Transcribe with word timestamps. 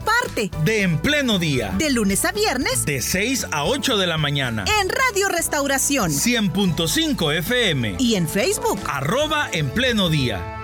parte 0.00 0.50
de 0.64 0.82
En 0.82 0.98
Pleno 0.98 1.38
Día. 1.38 1.74
De 1.78 1.90
lunes 1.90 2.24
a 2.24 2.32
viernes. 2.32 2.84
De 2.84 3.02
6 3.02 3.48
a 3.50 3.64
8 3.64 3.96
de 3.96 4.06
la 4.06 4.18
mañana. 4.18 4.64
En 4.80 4.88
Radio 4.88 5.28
Restauración. 5.28 6.10
100.5 6.10 7.38
FM. 7.38 7.96
Y 7.98 8.14
en 8.14 8.28
Facebook. 8.28 8.80
Arroba 8.86 9.48
En 9.52 9.70
Pleno 9.70 10.08
Día. 10.08 10.60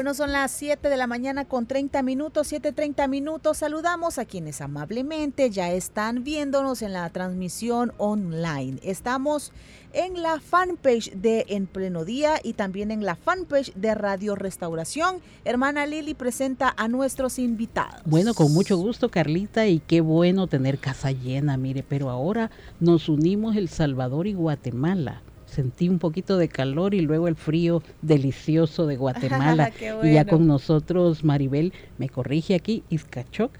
Bueno, 0.00 0.14
son 0.14 0.32
las 0.32 0.52
7 0.52 0.88
de 0.88 0.96
la 0.96 1.06
mañana 1.06 1.44
con 1.44 1.66
30 1.66 2.02
minutos, 2.02 2.50
7.30 2.50 3.06
minutos. 3.06 3.58
Saludamos 3.58 4.18
a 4.18 4.24
quienes 4.24 4.62
amablemente 4.62 5.50
ya 5.50 5.70
están 5.72 6.24
viéndonos 6.24 6.80
en 6.80 6.94
la 6.94 7.10
transmisión 7.10 7.92
online. 7.98 8.78
Estamos 8.82 9.52
en 9.92 10.22
la 10.22 10.40
fanpage 10.40 11.12
de 11.12 11.44
En 11.48 11.66
Pleno 11.66 12.04
Día 12.04 12.40
y 12.42 12.54
también 12.54 12.90
en 12.90 13.04
la 13.04 13.16
fanpage 13.16 13.72
de 13.74 13.94
Radio 13.94 14.34
Restauración. 14.34 15.16
Hermana 15.44 15.86
Lili 15.86 16.14
presenta 16.14 16.74
a 16.76 16.88
nuestros 16.88 17.38
invitados. 17.38 18.00
Bueno, 18.04 18.34
con 18.34 18.52
mucho 18.52 18.76
gusto, 18.76 19.08
Carlita, 19.08 19.66
y 19.66 19.80
qué 19.80 20.00
bueno 20.00 20.46
tener 20.46 20.78
casa 20.78 21.12
llena, 21.12 21.56
mire, 21.56 21.82
pero 21.82 22.10
ahora 22.10 22.50
nos 22.78 23.08
unimos 23.08 23.56
El 23.56 23.68
Salvador 23.68 24.26
y 24.26 24.34
Guatemala 24.34 25.22
sentí 25.50 25.88
un 25.88 25.98
poquito 25.98 26.38
de 26.38 26.48
calor 26.48 26.94
y 26.94 27.00
luego 27.00 27.28
el 27.28 27.34
frío 27.34 27.82
delicioso 28.02 28.86
de 28.86 28.96
Guatemala. 28.96 29.72
Y 30.02 30.12
ya 30.12 30.24
con 30.24 30.46
nosotros 30.46 31.24
Maribel, 31.24 31.72
me 31.98 32.08
corrige 32.08 32.54
aquí, 32.54 32.84
Izcachoc, 32.88 33.52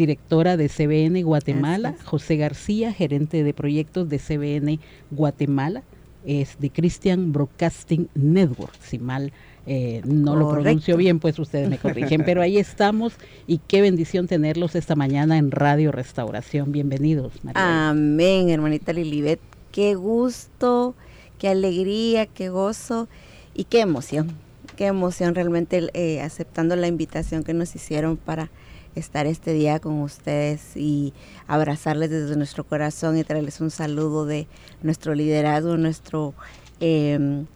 directora 0.00 0.56
de 0.56 0.68
CBN 0.68 1.22
Guatemala, 1.22 1.94
José 2.04 2.36
García, 2.36 2.92
gerente 2.92 3.44
de 3.44 3.54
proyectos 3.54 4.08
de 4.08 4.18
CBN 4.18 4.80
Guatemala, 5.10 5.82
es 6.24 6.56
de 6.58 6.70
Christian 6.70 7.32
Broadcasting 7.32 8.08
Network, 8.14 8.74
si 8.80 8.98
mal 8.98 9.32
eh, 9.66 10.00
no 10.04 10.36
lo 10.36 10.50
pronuncio 10.50 10.96
bien, 10.96 11.20
pues 11.20 11.38
ustedes 11.38 11.68
me 11.68 11.78
corrigen, 11.78 12.22
pero 12.24 12.42
ahí 12.42 12.56
estamos 12.58 13.12
y 13.46 13.58
qué 13.58 13.82
bendición 13.82 14.26
tenerlos 14.26 14.74
esta 14.74 14.96
mañana 14.96 15.38
en 15.38 15.50
Radio 15.50 15.92
Restauración. 15.92 16.72
Bienvenidos. 16.72 17.32
Maribel. 17.44 17.62
Amén, 17.62 18.48
hermanita 18.48 18.92
Lilibet, 18.92 19.40
qué 19.70 19.94
gusto 19.94 20.94
qué 21.40 21.48
alegría, 21.48 22.26
qué 22.26 22.50
gozo 22.50 23.08
y 23.54 23.64
qué 23.64 23.80
emoción, 23.80 24.36
qué 24.76 24.86
emoción 24.86 25.34
realmente 25.34 25.88
eh, 25.94 26.20
aceptando 26.20 26.76
la 26.76 26.86
invitación 26.86 27.42
que 27.42 27.54
nos 27.54 27.74
hicieron 27.74 28.18
para 28.18 28.50
estar 28.94 29.26
este 29.26 29.52
día 29.52 29.78
con 29.78 30.00
ustedes 30.02 30.76
y 30.76 31.12
abrazarles 31.46 32.10
desde 32.10 32.36
nuestro 32.36 32.64
corazón 32.64 33.16
y 33.16 33.24
traerles 33.24 33.60
un 33.60 33.70
saludo 33.70 34.26
de 34.26 34.46
nuestro 34.82 35.14
liderazgo, 35.14 35.76
nuestro 35.76 36.34
em, 36.80 37.46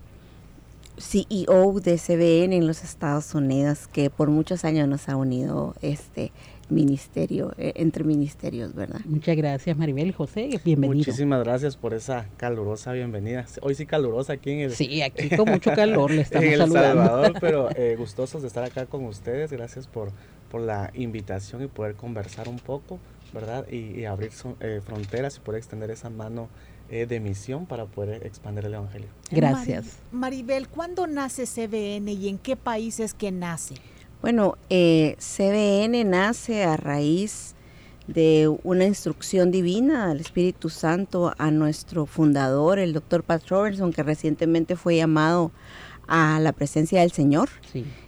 CEO 0.98 1.80
de 1.80 1.98
CBN 1.98 2.56
en 2.56 2.66
los 2.66 2.84
Estados 2.84 3.34
Unidos, 3.34 3.88
que 3.88 4.10
por 4.10 4.30
muchos 4.30 4.64
años 4.64 4.88
nos 4.88 5.08
ha 5.08 5.16
unido 5.16 5.74
este 5.82 6.30
ministerio, 6.70 7.52
eh, 7.58 7.72
entre 7.76 8.04
ministerios, 8.04 8.74
¿verdad? 8.74 9.00
Muchas 9.04 9.36
gracias 9.36 9.76
Maribel, 9.76 10.12
José, 10.12 10.60
bienvenido. 10.64 10.98
Muchísimas 10.98 11.44
gracias 11.44 11.76
por 11.76 11.94
esa 11.94 12.26
calurosa 12.36 12.92
bienvenida. 12.92 13.46
Hoy 13.62 13.74
sí 13.74 13.86
calurosa 13.86 14.34
aquí 14.34 14.50
en 14.50 14.60
el... 14.60 14.72
Sí, 14.72 15.02
aquí 15.02 15.30
con 15.36 15.50
mucho 15.50 15.72
calor 15.72 16.10
le 16.10 16.20
estamos 16.22 16.47
en 16.47 16.60
el 16.60 16.72
Salvador, 16.72 17.34
pero 17.41 17.69
eh, 17.76 17.97
gustosos 17.97 18.42
de 18.42 18.48
estar 18.48 18.64
acá 18.64 18.86
con 18.86 19.04
ustedes. 19.04 19.53
Gracias 19.53 19.86
por, 19.86 20.12
por 20.50 20.60
la 20.60 20.91
invitación 20.94 21.62
y 21.62 21.66
poder 21.66 21.94
conversar 21.94 22.48
un 22.48 22.58
poco, 22.58 22.98
¿verdad? 23.32 23.66
Y, 23.70 24.04
abrir 24.04 24.30
eh, 24.60 24.80
fronteras 24.84 25.36
y 25.36 25.41
poder 25.41 25.58
extender 25.58 25.91
esa 25.91 26.10
mano 26.10 26.48
de 26.91 27.19
misión 27.19 27.64
para 27.66 27.86
poder 27.86 28.24
expandir 28.24 28.66
el 28.66 28.74
Evangelio. 28.74 29.08
Gracias. 29.30 29.98
Maribel, 30.12 30.69
¿cuándo 30.69 31.06
nace 31.06 31.44
CBN 31.44 32.12
y 32.12 32.28
en 32.28 32.38
qué 32.38 32.56
países 32.56 33.14
que 33.14 33.32
nace? 33.32 33.74
Bueno, 34.24 34.56
eh, 34.70 35.18
CBN 35.18 36.02
nace 36.04 36.64
a 36.64 36.78
raíz 36.78 37.54
de 38.06 38.50
una 38.62 38.86
instrucción 38.86 39.50
divina 39.50 40.08
del 40.08 40.20
Espíritu 40.20 40.70
Santo 40.70 41.34
a 41.36 41.50
nuestro 41.50 42.06
fundador, 42.06 42.78
el 42.78 42.94
doctor 42.94 43.22
Pat 43.22 43.46
Robertson, 43.50 43.92
que 43.92 44.02
recientemente 44.02 44.76
fue 44.76 44.96
llamado 44.96 45.52
a 46.08 46.40
la 46.40 46.52
presencia 46.52 47.02
del 47.02 47.12
Señor. 47.12 47.50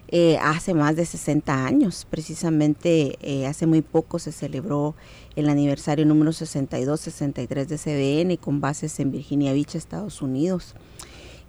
Eh, 0.08 0.38
hace 0.40 0.72
más 0.72 0.96
de 0.96 1.04
60 1.04 1.66
años, 1.66 2.06
precisamente 2.08 3.18
eh, 3.20 3.46
hace 3.46 3.66
muy 3.66 3.82
poco 3.82 4.18
se 4.18 4.32
celebró 4.32 4.94
el 5.34 5.50
aniversario 5.50 6.06
número 6.06 6.30
62-63 6.30 7.66
de 7.66 7.76
CBN 7.76 8.38
con 8.38 8.62
bases 8.62 8.98
en 9.00 9.10
Virginia 9.10 9.52
Beach, 9.52 9.74
Estados 9.74 10.22
Unidos. 10.22 10.74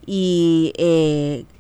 Y 0.10 0.72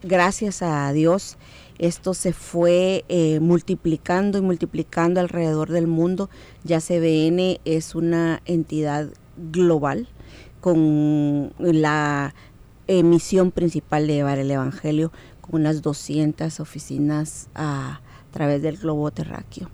gracias 0.03 0.61
a 0.61 0.91
Dios, 0.93 1.37
esto 1.79 2.13
se 2.13 2.31
fue 2.31 3.03
eh, 3.09 3.39
multiplicando 3.41 4.37
y 4.37 4.41
multiplicando 4.41 5.19
alrededor 5.19 5.69
del 5.69 5.85
mundo. 5.85 6.29
Ya 6.63 6.79
CBN 6.79 7.59
es 7.65 7.93
una 7.93 8.41
entidad 8.45 9.09
global 9.51 10.07
con 10.61 11.53
la 11.59 12.33
misión 12.87 13.51
principal 13.51 14.07
de 14.07 14.13
llevar 14.13 14.39
el 14.39 14.49
Evangelio 14.49 15.11
con 15.41 15.61
unas 15.61 15.81
200 15.81 16.59
oficinas 16.61 17.49
a, 17.53 18.01
través 18.31 18.61
del 18.61 18.77
globo 18.77 19.09
terráqueo. 19.11 19.69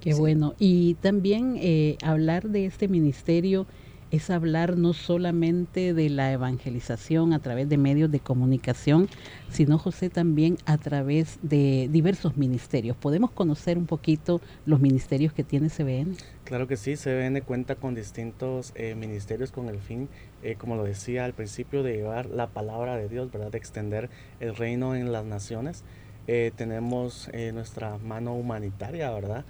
Qué 0.00 0.14
bueno. 0.14 0.54
Y 0.58 0.94
también 0.94 1.56
eh, 1.60 1.96
hablar 2.02 2.48
de 2.48 2.66
este 2.66 2.88
ministerio 2.88 3.66
es 4.14 4.30
hablar 4.30 4.76
no 4.76 4.92
solamente 4.92 5.92
de 5.92 6.08
la 6.08 6.30
evangelización 6.30 7.32
a 7.32 7.40
través 7.40 7.68
de 7.68 7.76
medios 7.76 8.10
de 8.12 8.20
comunicación, 8.20 9.08
sino 9.50 9.76
José 9.76 10.08
también 10.08 10.56
a 10.66 10.78
través 10.78 11.38
de 11.42 11.88
diversos 11.90 12.36
ministerios. 12.36 12.96
¿Podemos 12.96 13.32
conocer 13.32 13.76
un 13.76 13.86
poquito 13.86 14.40
los 14.66 14.80
ministerios 14.80 15.32
que 15.32 15.42
tiene 15.42 15.68
CBN? 15.68 16.16
Claro 16.44 16.68
que 16.68 16.76
sí, 16.76 16.94
CBN 16.94 17.42
cuenta 17.42 17.74
con 17.74 17.96
distintos 17.96 18.72
eh, 18.76 18.94
ministerios 18.94 19.50
con 19.50 19.68
el 19.68 19.80
fin, 19.80 20.08
eh, 20.44 20.54
como 20.56 20.76
lo 20.76 20.84
decía 20.84 21.24
al 21.24 21.32
principio, 21.32 21.82
de 21.82 21.96
llevar 21.96 22.26
la 22.26 22.46
palabra 22.46 22.96
de 22.96 23.08
Dios, 23.08 23.32
¿verdad? 23.32 23.50
de 23.50 23.58
extender 23.58 24.10
el 24.38 24.54
reino 24.54 24.94
en 24.94 25.10
las 25.10 25.24
naciones. 25.24 25.82
Eh, 26.28 26.52
tenemos 26.56 27.28
nuestra 27.52 27.98
mano 27.98 28.34
humanitaria, 28.34 29.10
¿verdad? 29.10 29.44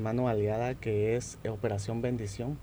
mano 0.00 0.28
aliada 0.28 0.74
que 0.74 1.16
es 1.16 1.38
Operación 1.46 2.00
Bendición 2.00 2.56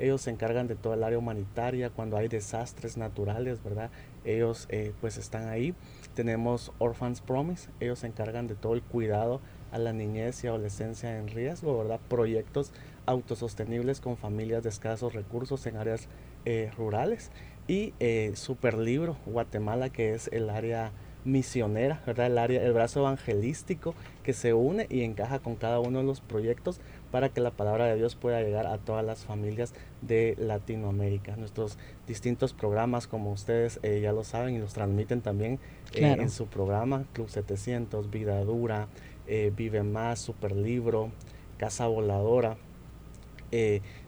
ellos 0.00 0.22
se 0.22 0.30
encargan 0.30 0.66
de 0.66 0.74
toda 0.74 0.96
el 0.96 1.04
área 1.04 1.18
humanitaria, 1.18 1.90
cuando 1.90 2.16
hay 2.16 2.28
desastres 2.28 2.96
naturales, 2.96 3.62
¿verdad? 3.62 3.90
Ellos 4.24 4.66
eh, 4.70 4.92
pues 5.00 5.18
están 5.18 5.48
ahí. 5.48 5.74
Tenemos 6.14 6.72
Orphans 6.78 7.20
Promise, 7.20 7.70
ellos 7.80 8.00
se 8.00 8.06
encargan 8.06 8.46
de 8.46 8.54
todo 8.54 8.74
el 8.74 8.82
cuidado 8.82 9.40
a 9.72 9.78
la 9.78 9.92
niñez 9.92 10.42
y 10.42 10.46
adolescencia 10.46 11.18
en 11.18 11.28
riesgo, 11.28 11.78
¿verdad? 11.78 12.00
Proyectos 12.08 12.72
autosostenibles 13.06 14.00
con 14.00 14.16
familias 14.16 14.62
de 14.62 14.70
escasos 14.70 15.12
recursos 15.12 15.66
en 15.66 15.76
áreas 15.76 16.08
eh, 16.44 16.70
rurales. 16.76 17.30
Y 17.68 17.94
eh, 18.00 18.32
Super 18.34 18.76
Libro 18.78 19.16
Guatemala, 19.26 19.90
que 19.90 20.14
es 20.14 20.28
el 20.32 20.50
área 20.50 20.92
misionera, 21.24 22.02
¿verdad? 22.06 22.26
El 22.26 22.38
área, 22.38 22.62
el 22.62 22.72
brazo 22.72 23.00
evangelístico 23.00 23.94
que 24.22 24.32
se 24.32 24.54
une 24.54 24.86
y 24.88 25.02
encaja 25.02 25.38
con 25.38 25.56
cada 25.56 25.78
uno 25.78 25.98
de 25.98 26.04
los 26.04 26.20
proyectos 26.20 26.80
para 27.10 27.30
que 27.30 27.40
la 27.40 27.50
palabra 27.50 27.86
de 27.86 27.96
Dios 27.96 28.14
pueda 28.14 28.40
llegar 28.42 28.66
a 28.66 28.78
todas 28.78 29.04
las 29.04 29.24
familias 29.24 29.74
de 30.02 30.36
Latinoamérica. 30.38 31.36
Nuestros 31.36 31.78
distintos 32.06 32.52
programas, 32.52 33.06
como 33.06 33.32
ustedes 33.32 33.80
eh, 33.82 34.00
ya 34.00 34.12
lo 34.12 34.24
saben 34.24 34.54
y 34.54 34.58
los 34.58 34.74
transmiten 34.74 35.20
también 35.20 35.58
eh, 35.94 36.16
en 36.18 36.30
su 36.30 36.46
programa, 36.46 37.04
Club 37.12 37.28
700, 37.28 38.10
Vida 38.10 38.42
Dura, 38.44 38.88
eh, 39.26 39.52
Vive 39.56 39.82
Más, 39.82 40.20
Super 40.20 40.52
Libro, 40.52 41.10
Casa 41.58 41.86
Voladora. 41.86 42.56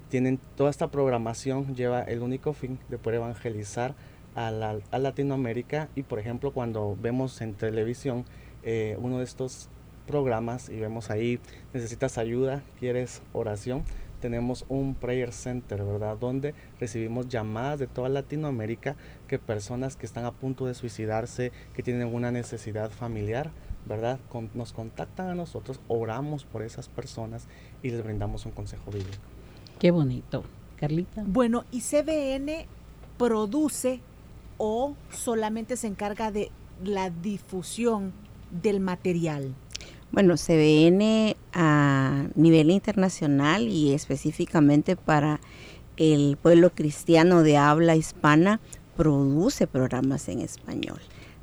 tienen 0.09 0.39
toda 0.57 0.71
esta 0.71 0.91
programación, 0.91 1.75
lleva 1.75 2.03
el 2.03 2.21
único 2.21 2.53
fin 2.53 2.79
de 2.89 2.99
poder 2.99 3.17
evangelizar 3.17 3.95
a, 4.35 4.51
la, 4.51 4.79
a 4.91 4.99
Latinoamérica 4.99 5.89
y 5.95 6.05
por 6.05 6.19
ejemplo 6.19 6.53
cuando 6.53 6.97
vemos 7.01 7.41
en 7.43 7.55
televisión 7.55 8.25
uno 8.99 9.19
de 9.19 9.25
estos 9.25 9.69
programas 10.07 10.69
y 10.69 10.79
vemos 10.79 11.11
ahí, 11.11 11.41
necesitas 11.73 12.19
ayuda, 12.19 12.63
quieres 12.79 13.23
oración, 13.33 13.85
tenemos 14.23 14.65
un 14.69 14.95
prayer 14.95 15.33
center, 15.33 15.85
¿verdad? 15.85 16.17
Donde 16.17 16.55
recibimos 16.79 17.29
llamadas 17.29 17.81
de 17.81 17.89
toda 17.89 18.09
Latinoamérica 18.09 18.95
que 19.27 19.39
personas 19.39 19.97
que 19.97 20.07
están 20.07 20.25
a 20.25 20.31
punto 20.31 20.67
de 20.67 20.75
suicidarse, 20.75 21.51
que 21.75 21.83
tienen 21.83 22.15
una 22.15 22.31
necesidad 22.31 22.91
familiar, 22.91 23.51
¿verdad? 23.85 24.21
nos 24.55 24.73
contactan 24.73 25.29
a 25.29 25.35
nosotros, 25.35 25.81
oramos 25.89 26.45
por 26.45 26.63
esas 26.63 26.89
personas 26.89 27.49
y 27.83 27.91
les 27.91 28.03
brindamos 28.05 28.47
un 28.47 28.53
consejo 28.53 28.93
bíblico. 28.93 29.23
Qué 29.81 29.91
bonito. 29.91 30.45
Carlita. 30.77 31.25
Bueno, 31.27 31.65
¿y 31.71 31.81
CBN 31.81 32.67
produce 33.19 34.01
o 34.59 34.95
solamente 35.11 35.77
se 35.77 35.89
encarga 35.89 36.31
de 36.31 36.51
la 36.85 37.11
difusión 37.11 38.13
del 38.51 38.81
material? 38.81 39.55
Bueno, 40.13 40.35
CBN 40.37 41.37
a 41.55 42.27
nivel 42.35 42.71
internacional 42.71 43.67
y 43.69 43.95
específicamente 43.95 44.95
para 44.95 45.41
el 45.97 46.37
pueblo 46.37 46.69
cristiano 46.69 47.43
de 47.43 47.57
habla 47.57 47.97
hispana 47.97 48.61
produce 48.95 49.67
programas 49.67 50.29
en 50.29 50.41
español 50.41 51.01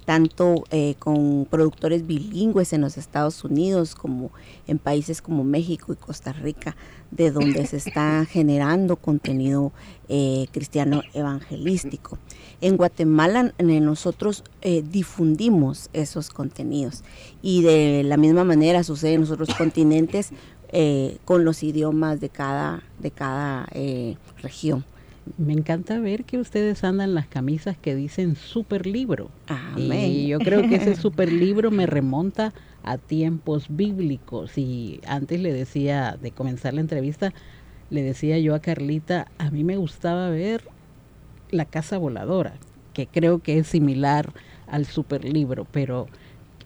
tanto 0.09 0.63
eh, 0.71 0.95
con 0.97 1.45
productores 1.45 2.07
bilingües 2.07 2.73
en 2.73 2.81
los 2.81 2.97
Estados 2.97 3.43
Unidos 3.43 3.93
como 3.93 4.31
en 4.65 4.79
países 4.79 5.21
como 5.21 5.43
México 5.43 5.93
y 5.93 5.97
Costa 5.97 6.33
Rica, 6.33 6.75
de 7.11 7.29
donde 7.29 7.67
se 7.67 7.77
está 7.77 8.25
generando 8.29 8.95
contenido 8.95 9.71
eh, 10.07 10.47
cristiano 10.51 11.03
evangelístico. 11.13 12.17
En 12.61 12.77
Guatemala 12.77 13.53
nosotros 13.59 14.43
eh, 14.61 14.83
difundimos 14.89 15.89
esos 15.93 16.29
contenidos 16.29 17.03
y 17.41 17.61
de 17.63 18.03
la 18.03 18.17
misma 18.17 18.43
manera 18.43 18.83
sucede 18.83 19.13
en 19.13 19.21
los 19.21 19.31
otros 19.31 19.53
continentes 19.55 20.31
con 21.25 21.45
los 21.45 21.63
idiomas 21.63 22.19
de 22.21 22.29
cada, 22.29 22.83
de 22.99 23.09
cada 23.09 23.67
región 24.43 24.85
me 25.37 25.53
encanta 25.53 25.99
ver 25.99 26.23
que 26.23 26.37
ustedes 26.37 26.83
andan 26.83 27.13
las 27.13 27.27
camisas 27.27 27.77
que 27.77 27.95
dicen 27.95 28.35
super 28.35 28.87
libro. 28.87 29.29
Y 29.77 30.27
yo 30.27 30.39
creo 30.39 30.61
que 30.67 30.75
ese 30.75 30.95
super 31.01 31.31
libro 31.31 31.71
me 31.71 31.85
remonta 31.85 32.53
a 32.83 32.97
tiempos 32.97 33.65
bíblicos. 33.69 34.57
Y 34.57 35.01
antes 35.05 35.39
le 35.39 35.53
decía, 35.53 36.17
de 36.21 36.31
comenzar 36.31 36.73
la 36.73 36.81
entrevista, 36.81 37.33
le 37.89 38.01
decía 38.01 38.37
yo 38.39 38.55
a 38.55 38.59
Carlita, 38.59 39.27
a 39.37 39.51
mí 39.51 39.63
me 39.63 39.77
gustaba 39.77 40.29
ver 40.29 40.63
La 41.51 41.65
Casa 41.65 41.97
Voladora, 41.97 42.53
que 42.93 43.07
creo 43.07 43.39
que 43.39 43.57
es 43.57 43.67
similar 43.67 44.33
al 44.67 44.85
super 44.85 45.23
libro, 45.23 45.65
pero 45.71 46.07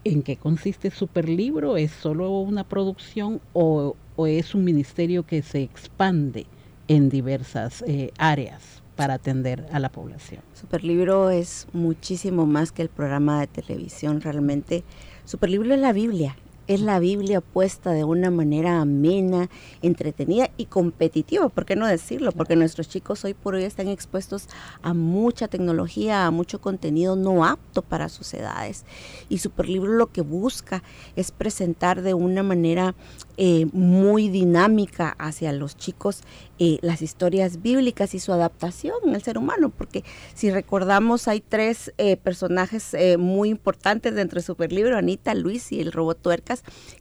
¿en 0.04 0.24
qué 0.24 0.36
consiste 0.36 0.92
super 0.92 1.30
libro? 1.30 1.78
¿Es 1.78 1.92
solo 1.92 2.40
una 2.40 2.64
producción 2.64 3.42
o, 3.54 3.96
o 4.16 4.28
es 4.28 4.56
un 4.56 4.64
ministerio 4.64 5.26
que 5.26 5.42
se 5.42 5.62
expande? 5.62 6.46
en 6.88 7.10
diversas 7.10 7.84
eh, 7.88 8.12
áreas 8.18 8.82
para 8.96 9.16
atender 9.16 9.66
a 9.72 9.80
la 9.80 9.90
población. 9.90 10.42
Superlibro 10.54 11.30
es 11.30 11.68
muchísimo 11.74 12.46
más 12.46 12.72
que 12.72 12.84
el 12.84 12.90
programa 12.90 13.40
de 13.40 13.48
televisión, 13.48 14.22
realmente. 14.22 14.84
Superlibro 15.26 15.74
es 15.74 15.80
la 15.80 15.94
Biblia, 15.94 16.36
es 16.68 16.82
la 16.82 17.00
Biblia 17.00 17.42
puesta 17.42 17.92
de 17.92 18.04
una 18.04 18.32
manera 18.32 18.80
amena, 18.80 19.50
entretenida 19.82 20.50
y 20.58 20.66
competitiva, 20.66 21.50
¿por 21.50 21.66
qué 21.66 21.76
no 21.76 21.88
decirlo? 21.88 22.32
Porque 22.32 22.56
nuestros 22.56 22.90
chicos 22.90 23.24
hoy 23.26 23.34
por 23.34 23.56
hoy 23.56 23.64
están 23.64 23.88
expuestos 23.88 24.48
a 24.82 24.94
mucha 24.94 25.48
tecnología, 25.48 26.26
a 26.26 26.32
mucho 26.32 26.62
contenido 26.62 27.16
no 27.16 27.46
apto 27.46 27.82
para 27.82 28.10
sus 28.10 28.34
edades. 28.34 28.86
Y 29.30 29.40
Superlibro 29.40 29.94
lo 29.94 30.12
que 30.12 30.22
busca 30.22 30.84
es 31.16 31.32
presentar 31.32 32.02
de 32.02 32.14
una 32.14 32.44
manera 32.44 32.96
eh, 33.36 33.66
muy 33.74 34.30
dinámica 34.30 35.16
hacia 35.18 35.52
los 35.54 35.76
chicos 35.76 36.22
eh, 36.60 36.78
las 36.82 37.02
historias 37.02 37.64
bíblicas 37.64 38.14
y 38.14 38.20
su 38.20 38.32
adaptación 38.32 38.94
el 39.12 39.24
ser 39.24 39.40
humano, 39.40 39.70
porque 39.70 40.04
si 40.36 40.52
recordamos 40.52 41.28
hay 41.28 41.42
tres 41.42 41.92
eh, 41.98 42.16
personajes 42.16 42.96
muy 43.18 43.50
importantes 43.50 44.14
dentro 44.14 44.40
de 44.40 44.46
Superlibro, 44.46 44.98
Anita, 44.98 45.34
Luis 45.34 45.72
y 45.72 45.82
el 45.82 45.92
robot 45.92 46.20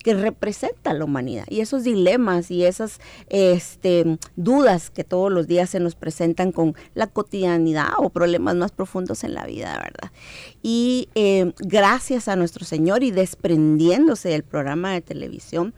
que 0.03 0.15
representan 0.15 0.99
la 0.99 1.05
humanidad 1.05 1.45
y 1.49 1.61
esos 1.61 1.85
dilemas 1.85 2.51
y 2.51 2.65
esas 2.65 3.01
este, 3.29 4.19
dudas 4.37 4.91
que 4.91 5.05
todos 5.05 5.31
los 5.31 5.47
días 5.47 5.69
se 5.71 5.81
nos 5.81 5.95
presentan 5.95 6.53
con 6.53 6.75
la 6.95 7.09
cotidianidad 7.09 7.91
o 7.99 8.11
problemas 8.11 8.55
más 8.57 8.73
profundos 8.73 9.25
en 9.25 9.35
la 9.35 9.45
vida, 9.45 9.79
¿verdad? 9.83 10.13
Y 10.63 11.09
gracias 11.59 12.29
a 12.29 12.37
nuestro 12.37 12.65
Señor 12.65 13.03
y 13.03 13.11
desprendiéndose 13.11 14.29
del 14.31 14.45
programa 14.45 14.93
de 14.93 15.01
televisión, 15.01 15.75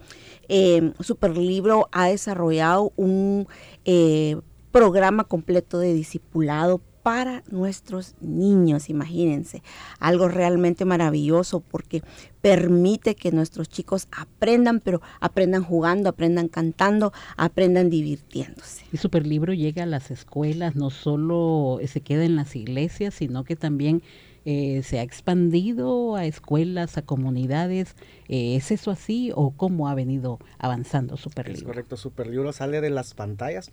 eh, 0.49 0.93
Superlibro 1.01 1.89
ha 1.93 2.09
desarrollado 2.09 2.93
un 2.97 3.47
eh, 3.85 4.37
programa 4.73 5.25
completo 5.25 5.79
de 5.79 5.95
discipulado 5.95 6.81
para 7.05 7.45
nuestros 7.51 8.15
niños, 8.23 8.89
imagínense, 8.89 9.63
algo 10.01 10.27
realmente 10.27 10.87
maravilloso 10.87 11.61
porque 11.61 12.03
permite 12.41 13.15
que 13.15 13.31
nuestros 13.31 13.69
chicos 13.69 14.09
aprendan, 14.11 14.81
pero 14.81 15.03
aprendan 15.21 15.63
jugando, 15.65 16.09
aprendan 16.09 16.49
cantando, 16.49 17.13
aprendan 17.37 17.91
divirtiéndose. 17.91 18.87
El 18.91 18.99
Superlibro 18.99 19.53
llega 19.53 19.83
a 19.83 19.87
las 19.87 20.11
escuelas, 20.11 20.77
no 20.77 20.89
solo 20.89 21.79
se 21.87 22.01
queda 22.01 22.25
en 22.25 22.37
las 22.37 22.57
iglesias, 22.57 23.13
sino 23.13 23.45
que 23.45 23.55
también 23.55 24.03
eh, 24.45 24.83
se 24.83 24.99
ha 24.99 25.03
expandido 25.03 26.17
a 26.17 26.27
escuelas, 26.27 26.99
a 26.99 27.03
comunidades. 27.03 27.97
Eh, 28.29 28.57
¿Es 28.57 28.71
eso 28.71 28.91
así 28.91 29.33
o 29.35 29.53
cómo 29.53 29.89
ha 29.89 29.95
venido 29.95 30.39
avanzando 30.59 31.17
Superlibro? 31.17 31.59
Es 31.59 31.65
correcto, 31.65 31.97
Superlibro 31.97 32.53
sale 32.53 32.81
de 32.81 32.91
las 32.91 33.15
pantallas. 33.15 33.73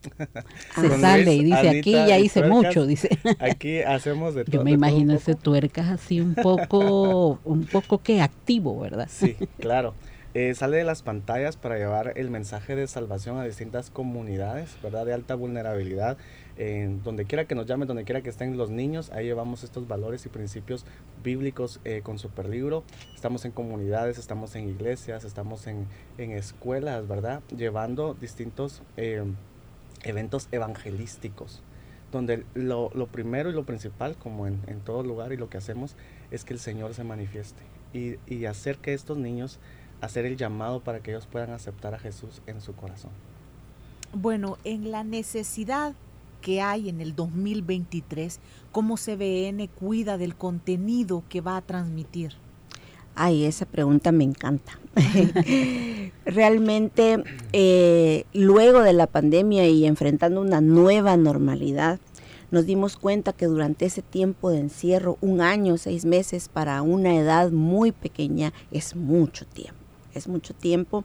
Se 0.76 1.00
sale 1.00 1.34
y 1.34 1.44
dice, 1.44 1.70
aquí 1.70 1.92
ya 1.92 2.18
hice 2.18 2.44
mucho, 2.44 2.86
dice. 2.86 3.10
Aquí 3.40 3.82
hacemos 3.82 4.36
de 4.36 4.46
todo. 4.46 4.58
Yo 4.58 4.64
me 4.64 4.72
imagino 4.72 5.14
ese 5.14 5.36
tuercas 5.36 5.90
así 5.90 6.22
un 6.22 6.36
poco, 6.36 7.40
un 7.44 7.66
poco 7.66 7.98
que 8.00 8.22
activo, 8.22 8.80
¿verdad? 8.80 9.08
Sí, 9.10 9.36
claro. 9.60 9.94
Eh, 10.34 10.56
sale 10.56 10.78
de 10.78 10.86
las 10.86 11.02
pantallas 11.02 11.58
para 11.58 11.78
llevar 11.78 12.14
el 12.16 12.30
mensaje 12.30 12.76
de 12.78 12.88
salvación 12.88 13.38
a 13.38 13.44
distintas 13.44 13.90
comunidades, 13.90 14.78
¿verdad? 14.82 15.06
De 15.06 15.14
alta 15.14 15.36
vulnerabilidad 15.36 16.18
donde 17.04 17.26
quiera 17.26 17.46
que 17.46 17.56
nos 17.56 17.66
llamen, 17.66 17.88
donde 17.88 18.04
quiera 18.04 18.22
que 18.22 18.30
estén 18.30 18.56
los 18.56 18.70
niños, 18.70 19.10
ahí 19.12 19.26
llevamos 19.26 19.64
estos 19.64 19.88
valores 19.88 20.28
y 20.28 20.30
principios 20.30 20.86
bíblicos 21.24 21.80
eh, 21.86 22.02
con 22.04 22.20
Superlibro. 22.20 22.84
Estamos 23.16 23.46
en 23.46 23.52
comunidades, 23.52 24.20
estamos 24.20 24.56
en 24.56 24.70
iglesias, 24.70 25.24
estamos 25.24 25.66
en, 25.66 25.88
escuelas, 26.18 27.08
¿verdad? 27.08 27.42
Llevando 27.56 28.14
distintos 28.14 28.84
eh, 28.96 29.24
eventos 30.04 30.50
evangelísticos, 30.52 31.64
donde 32.12 32.46
lo, 32.54 32.92
primero 33.12 33.50
y 33.50 33.54
lo 33.54 33.66
principal, 33.66 34.16
como 34.18 34.46
en, 34.46 34.60
todo 34.86 35.02
lugar 35.02 35.34
y 35.34 35.38
lo 35.38 35.50
que 35.50 35.58
hacemos, 35.58 35.96
es 36.30 36.44
que 36.44 36.54
el 36.54 36.60
Señor 36.60 36.94
se 36.94 37.04
manifieste 37.04 37.64
y, 37.92 38.18
y 38.28 38.46
hacer 38.46 38.78
que 38.78 38.94
estos 38.94 39.18
niños, 39.18 39.58
hacer 40.00 40.26
el 40.26 40.38
llamado 40.38 40.82
para 40.82 41.00
que 41.00 41.10
ellos 41.10 41.26
puedan 41.26 41.50
aceptar 41.50 41.96
a 41.96 42.00
Jesús 42.00 42.44
en 42.46 42.62
su 42.62 42.76
corazón. 42.76 43.12
Bueno, 44.14 44.60
en 44.64 44.92
la 44.92 45.04
necesidad 45.04 45.96
que 46.42 46.62
hay 46.62 46.90
en 46.90 47.00
el 47.02 47.16
2023, 47.16 48.40
cómo 48.72 48.96
CBN 48.98 49.68
cuida 49.70 50.18
del 50.18 50.36
contenido 50.36 51.24
que 51.30 51.42
va 51.42 51.58
a 51.58 51.62
transmitir. 51.62 52.34
Ay, 53.16 53.46
esa 53.46 53.66
pregunta 53.66 54.12
me 54.12 54.24
encanta. 54.24 54.80
Realmente, 56.26 57.24
eh, 57.54 58.26
luego 58.34 58.82
de 58.82 58.94
la 58.94 59.08
pandemia 59.08 59.68
y 59.68 59.86
enfrentando 59.86 60.42
una 60.42 60.62
nueva 60.62 61.18
normalidad, 61.18 62.00
nos 62.52 62.66
dimos 62.66 62.98
cuenta 62.98 63.34
que 63.34 63.46
durante 63.46 63.86
ese 63.86 64.02
tiempo 64.02 64.50
de 64.50 64.60
encierro, 64.60 65.18
un 65.22 65.42
año, 65.42 65.78
seis 65.78 66.06
meses 66.06 66.50
para 66.50 66.82
una 66.82 67.16
edad 67.16 67.52
muy 67.52 67.92
pequeña, 67.92 68.54
es 68.72 68.96
mucho 68.96 69.46
tiempo 69.46 69.82
es 70.14 70.28
mucho 70.28 70.54
tiempo. 70.54 71.04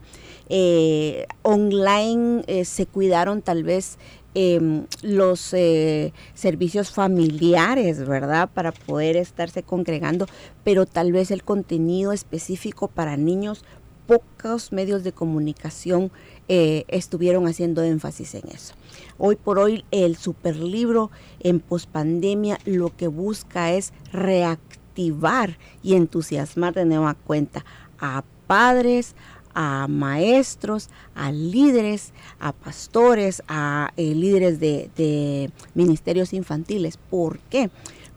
Eh, 0.48 1.26
online 1.42 2.42
eh, 2.46 2.64
se 2.64 2.86
cuidaron 2.86 3.42
tal 3.42 3.62
vez 3.62 3.98
Em, 4.38 4.84
los 5.00 5.54
eh, 5.54 6.12
servicios 6.34 6.90
familiares, 6.90 8.06
¿verdad? 8.06 8.50
Para 8.52 8.70
poder 8.70 9.16
estarse 9.16 9.62
congregando, 9.62 10.26
pero 10.62 10.84
tal 10.84 11.10
vez 11.10 11.30
el 11.30 11.42
contenido 11.42 12.12
específico 12.12 12.88
para 12.88 13.16
niños, 13.16 13.64
pocos 14.06 14.72
medios 14.72 15.04
de 15.04 15.12
comunicación 15.12 16.12
eh, 16.48 16.84
estuvieron 16.88 17.46
haciendo 17.46 17.82
énfasis 17.82 18.34
en 18.34 18.48
eso. 18.48 18.74
Hoy 19.16 19.36
por 19.36 19.58
hoy 19.58 19.86
el 19.90 20.16
superlibro 20.16 21.10
en 21.40 21.58
pospandemia 21.58 22.58
lo 22.66 22.94
que 22.94 23.08
busca 23.08 23.72
es 23.72 23.94
reactivar 24.12 25.56
y 25.82 25.94
entusiasmar 25.94 26.74
de 26.74 26.84
nueva 26.84 27.14
cuenta 27.14 27.64
a 27.98 28.22
padres, 28.46 29.14
a 29.58 29.88
maestros, 29.88 30.90
a 31.14 31.32
líderes, 31.32 32.12
a 32.38 32.52
pastores, 32.52 33.42
a 33.48 33.90
eh, 33.96 34.14
líderes 34.14 34.60
de, 34.60 35.50
ministerios 35.74 36.34
infantiles. 36.34 36.98
¿Por 36.98 37.38
qué? 37.38 37.70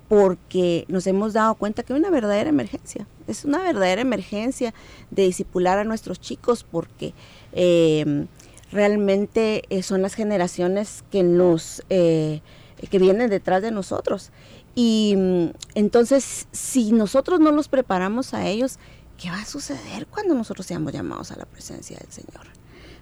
Porque 0.10 0.84
nos 0.90 1.08
hemos 1.08 1.32
dado 1.32 1.56
cuenta 1.56 1.84
que 1.84 1.94
hay 1.94 2.00
una 2.00 2.10
verdadera 2.10 2.50
emergencia. 2.50 3.08
Es 3.26 3.46
una 3.46 3.60
verdadera 3.60 4.02
emergencia 4.02 4.74
de 5.12 5.24
disipular 5.24 5.78
a 5.78 5.86
nuestros 5.86 6.20
chicos 6.20 6.66
porque 6.70 7.14
em, 7.54 8.28
realmente 8.70 9.64
eh, 9.70 9.82
son 9.82 10.02
las 10.02 10.16
generaciones 10.16 11.06
que 11.10 11.24
nos 11.24 11.84
eh, 11.90 12.42
que 12.92 13.00
vienen 13.00 13.30
detrás 13.30 13.62
de 13.62 13.72
nosotros. 13.72 14.32
Y 14.76 15.16
mm, 15.18 15.46
entonces, 15.76 16.48
si 16.52 16.92
nosotros 16.92 17.40
no 17.40 17.52
los 17.52 17.70
preparamos 17.70 18.34
a 18.34 18.46
ellos, 18.48 18.78
¿qué 19.20 19.30
va 19.30 19.42
a 19.42 19.46
suceder 19.46 20.08
cuando 20.08 20.34
nosotros 20.34 20.66
seamos 20.66 20.94
llamados 20.94 21.32
a 21.32 21.38
la 21.38 21.46
presencia 21.46 21.98
del 21.98 22.12
Señor? 22.12 22.48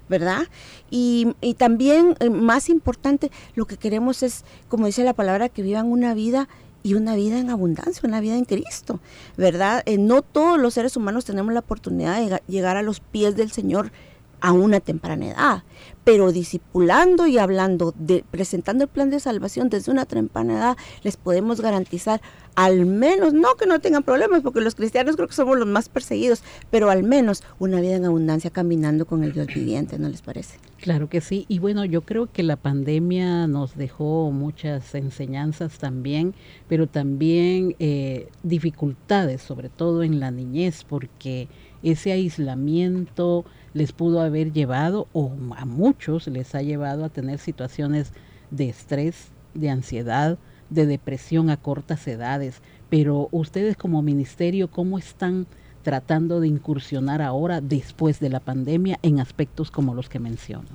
¿verdad? 0.09 0.43
Y, 0.89 1.35
y 1.41 1.55
también, 1.55 2.15
eh, 2.19 2.29
más 2.29 2.69
importante, 2.69 3.29
lo 3.55 3.67
que 3.67 3.75
queremos 3.75 4.23
es, 4.23 4.45
como 4.69 4.85
dice 4.85 5.03
la 5.03 5.13
palabra, 5.13 5.49
que 5.49 5.61
vivan 5.61 5.87
una 5.87 6.13
vida 6.13 6.47
y 6.81 6.93
una 6.93 7.15
vida 7.15 7.39
en 7.39 7.49
abundancia, 7.49 8.07
una 8.07 8.21
vida 8.21 8.35
en 8.35 8.45
Cristo, 8.45 9.01
¿verdad? 9.35 9.83
Eh, 9.85 9.97
no 9.97 10.21
todos 10.21 10.57
los 10.57 10.73
seres 10.73 10.95
humanos 10.95 11.25
tenemos 11.25 11.53
la 11.53 11.59
oportunidad 11.59 12.17
de 12.17 12.41
llegar 12.47 12.77
a 12.77 12.81
los 12.81 13.01
pies 13.01 13.35
del 13.35 13.51
Señor 13.51 13.91
a 14.39 14.51
una 14.51 14.79
temprana 14.79 15.27
edad, 15.27 15.63
pero 16.03 16.31
discipulando 16.31 17.27
y 17.27 17.37
hablando, 17.37 17.93
de, 17.97 18.23
presentando 18.29 18.85
el 18.85 18.89
plan 18.89 19.09
de 19.09 19.19
salvación 19.19 19.69
desde 19.69 19.91
una 19.91 20.05
temprana 20.05 20.57
edad, 20.57 20.77
les 21.03 21.17
podemos 21.17 21.59
garantizar 21.59 22.21
al 22.55 22.85
menos, 22.85 23.33
no 23.33 23.55
que 23.55 23.67
no 23.67 23.79
tengan 23.79 24.03
problemas, 24.03 24.41
porque 24.41 24.61
los 24.61 24.73
cristianos 24.73 25.15
creo 25.15 25.27
que 25.27 25.35
somos 25.35 25.59
los 25.59 25.67
más 25.67 25.89
perseguidos, 25.89 26.43
pero 26.71 26.89
al 26.89 27.03
menos 27.03 27.43
una 27.59 27.81
vida 27.81 27.95
en 27.95 28.05
abundancia 28.05 28.49
caminando 28.49 29.05
con 29.05 29.23
el 29.23 29.33
Dios 29.33 29.47
viviente, 29.47 29.99
¿no 29.99 30.09
les 30.09 30.21
parece? 30.21 30.57
Claro 30.77 31.09
que 31.09 31.21
sí, 31.21 31.45
y 31.49 31.59
bueno, 31.59 31.85
yo 31.85 32.01
creo 32.01 32.31
que 32.31 32.41
la 32.41 32.55
pandemia 32.55 33.45
nos 33.47 33.75
dejó 33.75 34.31
muchas 34.31 34.95
enseñanzas 34.95 35.77
también, 35.77 36.33
pero 36.67 36.87
también 36.87 37.75
eh, 37.79 38.29
dificultades, 38.43 39.41
sobre 39.41 39.69
todo 39.69 40.03
en 40.03 40.19
la 40.19 40.31
niñez, 40.31 40.83
porque 40.83 41.47
ese 41.83 42.11
aislamiento 42.11 43.45
les 43.73 43.91
pudo 43.91 44.21
haber 44.21 44.53
llevado, 44.53 45.07
o 45.13 45.31
a 45.55 45.65
muchos 45.65 46.27
les 46.27 46.55
ha 46.55 46.61
llevado 46.61 47.05
a 47.05 47.09
tener 47.09 47.39
situaciones 47.39 48.11
de 48.51 48.69
estrés, 48.69 49.29
de 49.53 49.69
ansiedad, 49.69 50.37
de 50.69 50.85
depresión 50.85 51.49
a 51.49 51.57
cortas 51.57 52.07
edades, 52.07 52.61
pero 52.89 53.29
ustedes 53.31 53.77
como 53.77 54.01
ministerio, 54.01 54.69
¿cómo 54.69 54.97
están 54.97 55.47
tratando 55.83 56.39
de 56.39 56.47
incursionar 56.47 57.21
ahora, 57.21 57.61
después 57.61 58.19
de 58.19 58.29
la 58.29 58.39
pandemia, 58.39 58.99
en 59.03 59.19
aspectos 59.19 59.71
como 59.71 59.93
los 59.93 60.09
que 60.09 60.19
menciono? 60.19 60.69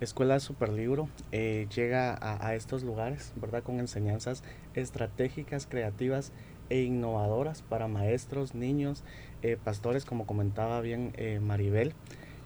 Escuela 0.00 0.38
Superlibro 0.38 1.08
eh, 1.32 1.66
llega 1.74 2.14
a, 2.14 2.46
a, 2.46 2.54
estos 2.54 2.84
lugares, 2.84 3.32
¿verdad? 3.34 3.62
Con 3.64 3.80
enseñanzas 3.80 4.44
estratégicas, 4.74 5.66
creativas 5.66 6.32
e 6.70 6.82
innovadoras 6.82 7.62
para 7.62 7.88
maestros, 7.88 8.54
niños, 8.54 9.02
pastores, 9.64 10.04
como 10.04 10.26
comentaba 10.26 10.80
bien 10.80 11.12
eh, 11.16 11.40
Maribel. 11.40 11.92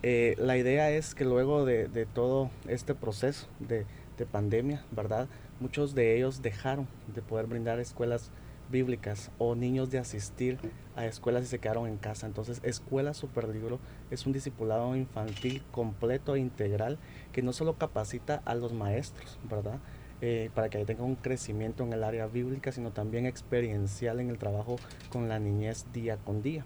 Eh, 0.02 0.34
la 0.38 0.56
idea 0.56 0.90
es 0.90 1.14
que 1.14 1.24
luego 1.24 1.64
de, 1.64 2.06
todo 2.12 2.50
este 2.68 2.94
proceso 2.94 3.46
de, 3.60 3.86
de 4.18 4.26
pandemia, 4.26 4.84
¿verdad? 4.90 5.28
muchos 5.62 5.94
de 5.94 6.16
ellos 6.16 6.42
dejaron 6.42 6.88
de 7.14 7.22
poder 7.22 7.46
brindar 7.46 7.78
escuelas 7.78 8.30
bíblicas 8.70 9.30
o 9.38 9.54
niños 9.54 9.90
de 9.90 9.98
asistir 9.98 10.58
a 10.96 11.06
escuelas 11.06 11.44
y 11.44 11.46
se 11.46 11.58
quedaron 11.58 11.86
en 11.86 11.98
casa. 11.98 12.26
Entonces, 12.26 12.60
Escuela 12.64 13.14
Superlibro 13.14 13.78
es 14.10 14.26
un 14.26 14.32
discipulado 14.32 14.96
infantil 14.96 15.62
completo 15.70 16.34
e 16.34 16.40
integral 16.40 16.98
que 17.32 17.42
no 17.42 17.52
solo 17.52 17.74
capacita 17.74 18.42
a 18.44 18.54
los 18.54 18.72
maestros, 18.72 19.38
¿verdad? 19.48 19.78
Eh, 20.20 20.50
para 20.54 20.68
que 20.68 20.84
tengan 20.84 21.04
un 21.04 21.16
crecimiento 21.16 21.84
en 21.84 21.92
el 21.92 22.04
área 22.04 22.26
bíblica, 22.26 22.72
sino 22.72 22.90
también 22.90 23.26
experiencial 23.26 24.20
en 24.20 24.30
el 24.30 24.38
trabajo 24.38 24.76
con 25.10 25.28
la 25.28 25.38
niñez 25.38 25.86
día 25.92 26.16
con 26.16 26.42
día. 26.42 26.64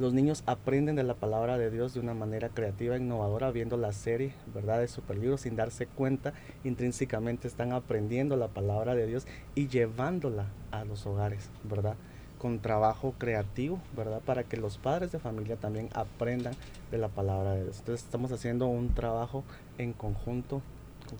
Los 0.00 0.14
niños 0.14 0.42
aprenden 0.46 0.96
de 0.96 1.02
la 1.02 1.12
palabra 1.12 1.58
de 1.58 1.70
Dios 1.70 1.92
de 1.92 2.00
una 2.00 2.14
manera 2.14 2.48
creativa 2.48 2.96
e 2.96 3.00
innovadora 3.00 3.50
viendo 3.50 3.76
la 3.76 3.92
serie, 3.92 4.32
¿verdad? 4.54 4.80
De 4.80 4.88
Superlibro 4.88 5.36
sin 5.36 5.56
darse 5.56 5.86
cuenta, 5.86 6.32
intrínsecamente 6.64 7.46
están 7.46 7.74
aprendiendo 7.74 8.34
la 8.38 8.48
palabra 8.48 8.94
de 8.94 9.06
Dios 9.06 9.26
y 9.54 9.68
llevándola 9.68 10.46
a 10.70 10.86
los 10.86 11.04
hogares, 11.04 11.50
¿verdad? 11.64 11.96
Con 12.38 12.60
trabajo 12.60 13.12
creativo, 13.18 13.78
¿verdad? 13.94 14.22
Para 14.24 14.44
que 14.44 14.56
los 14.56 14.78
padres 14.78 15.12
de 15.12 15.18
familia 15.18 15.56
también 15.56 15.90
aprendan 15.92 16.54
de 16.90 16.96
la 16.96 17.08
palabra 17.08 17.52
de 17.52 17.64
Dios. 17.64 17.80
Entonces 17.80 18.02
estamos 18.02 18.32
haciendo 18.32 18.68
un 18.68 18.94
trabajo 18.94 19.44
en 19.76 19.92
conjunto 19.92 20.62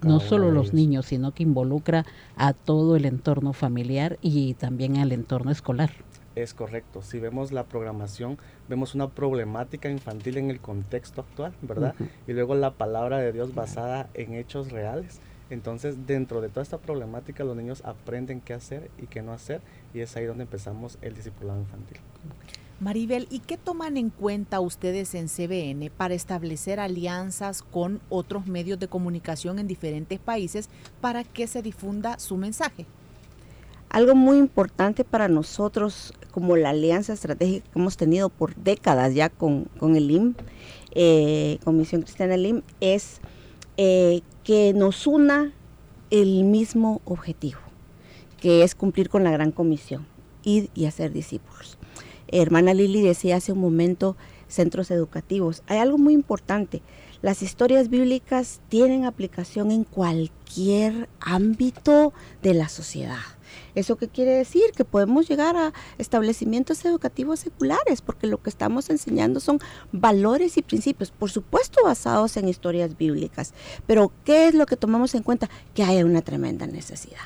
no 0.02 0.20
solo 0.20 0.52
los 0.52 0.72
niños, 0.72 1.04
sino 1.04 1.32
que 1.32 1.42
involucra 1.42 2.06
a 2.36 2.54
todo 2.54 2.96
el 2.96 3.04
entorno 3.04 3.52
familiar 3.52 4.18
y 4.22 4.54
también 4.54 4.96
al 4.96 5.12
entorno 5.12 5.50
escolar. 5.50 5.90
Es 6.42 6.54
correcto. 6.54 7.02
Si 7.02 7.18
vemos 7.18 7.52
la 7.52 7.64
programación, 7.64 8.38
vemos 8.68 8.94
una 8.94 9.08
problemática 9.08 9.90
infantil 9.90 10.38
en 10.38 10.50
el 10.50 10.60
contexto 10.60 11.20
actual, 11.20 11.52
¿verdad? 11.60 11.94
Uh 11.98 12.04
-huh. 12.04 12.08
Y 12.28 12.32
luego 12.32 12.54
la 12.54 12.72
palabra 12.72 13.18
de 13.18 13.32
Dios 13.32 13.54
basada 13.54 14.08
en 14.14 14.34
hechos 14.34 14.72
reales. 14.72 15.20
Entonces, 15.50 16.06
dentro 16.06 16.40
de 16.40 16.48
toda 16.48 16.62
esta 16.62 16.78
problemática, 16.78 17.44
los 17.44 17.56
niños 17.56 17.82
aprenden 17.84 18.40
qué 18.40 18.54
hacer 18.54 18.90
y 18.98 19.06
qué 19.06 19.20
no 19.20 19.32
hacer, 19.32 19.60
y 19.92 20.00
es 20.00 20.16
ahí 20.16 20.24
donde 20.24 20.44
empezamos 20.44 20.96
el 21.02 21.14
discipulado 21.14 21.58
infantil. 21.58 21.98
Maribel, 22.78 23.26
¿y 23.30 23.40
qué 23.40 23.58
toman 23.58 23.98
en 23.98 24.08
cuenta 24.08 24.60
ustedes 24.60 25.14
en 25.14 25.28
CBN 25.28 25.90
para 25.90 26.14
establecer 26.14 26.80
alianzas 26.80 27.62
con 27.62 28.00
otros 28.08 28.46
medios 28.46 28.78
de 28.78 28.88
comunicación 28.88 29.58
en 29.58 29.66
diferentes 29.66 30.18
países 30.18 30.70
para 31.02 31.22
que 31.24 31.46
se 31.46 31.60
difunda 31.60 32.18
su 32.18 32.38
mensaje? 32.38 32.86
Algo 33.90 34.14
muy 34.14 34.38
importante 34.38 35.02
para 35.04 35.26
nosotros, 35.26 36.14
como 36.30 36.56
la 36.56 36.70
alianza 36.70 37.12
estratégica 37.12 37.68
que 37.72 37.78
hemos 37.78 37.96
tenido 37.96 38.28
por 38.28 38.54
décadas 38.54 39.14
ya 39.14 39.30
con, 39.30 39.64
con 39.78 39.96
el 39.96 40.08
IM, 40.08 40.36
eh, 40.92 41.58
Comisión 41.64 42.02
Cristiana 42.02 42.32
del 42.32 42.46
IM, 42.46 42.62
es 42.80 43.20
eh, 43.76 44.22
que 44.44 44.72
nos 44.74 45.08
una 45.08 45.52
el 46.10 46.44
mismo 46.44 47.00
objetivo, 47.04 47.58
que 48.40 48.62
es 48.62 48.76
cumplir 48.76 49.08
con 49.08 49.24
la 49.24 49.32
gran 49.32 49.50
comisión, 49.50 50.06
ir 50.44 50.70
y 50.72 50.84
hacer 50.84 51.12
discípulos. 51.12 51.76
Hermana 52.28 52.74
Lili 52.74 53.02
decía 53.02 53.36
hace 53.36 53.50
un 53.50 53.60
momento, 53.60 54.16
centros 54.46 54.92
educativos. 54.92 55.64
Hay 55.66 55.78
algo 55.78 55.98
muy 55.98 56.14
importante. 56.14 56.80
Las 57.22 57.42
historias 57.42 57.90
bíblicas 57.90 58.60
tienen 58.70 59.04
aplicación 59.04 59.70
en 59.70 59.84
cualquier 59.84 61.06
ámbito 61.20 62.14
de 62.42 62.54
la 62.54 62.70
sociedad. 62.70 63.18
¿Eso 63.74 63.96
qué 63.96 64.08
quiere 64.08 64.30
decir? 64.30 64.72
Que 64.74 64.86
podemos 64.86 65.28
llegar 65.28 65.54
a 65.54 65.74
establecimientos 65.98 66.82
educativos 66.86 67.40
seculares, 67.40 68.00
porque 68.00 68.26
lo 68.26 68.42
que 68.42 68.48
estamos 68.48 68.88
enseñando 68.88 69.38
son 69.38 69.60
valores 69.92 70.56
y 70.56 70.62
principios, 70.62 71.10
por 71.10 71.30
supuesto 71.30 71.84
basados 71.84 72.38
en 72.38 72.48
historias 72.48 72.96
bíblicas. 72.96 73.52
Pero 73.86 74.12
¿qué 74.24 74.48
es 74.48 74.54
lo 74.54 74.64
que 74.64 74.76
tomamos 74.76 75.14
en 75.14 75.22
cuenta? 75.22 75.50
Que 75.74 75.82
hay 75.82 76.02
una 76.02 76.22
tremenda 76.22 76.66
necesidad 76.66 77.20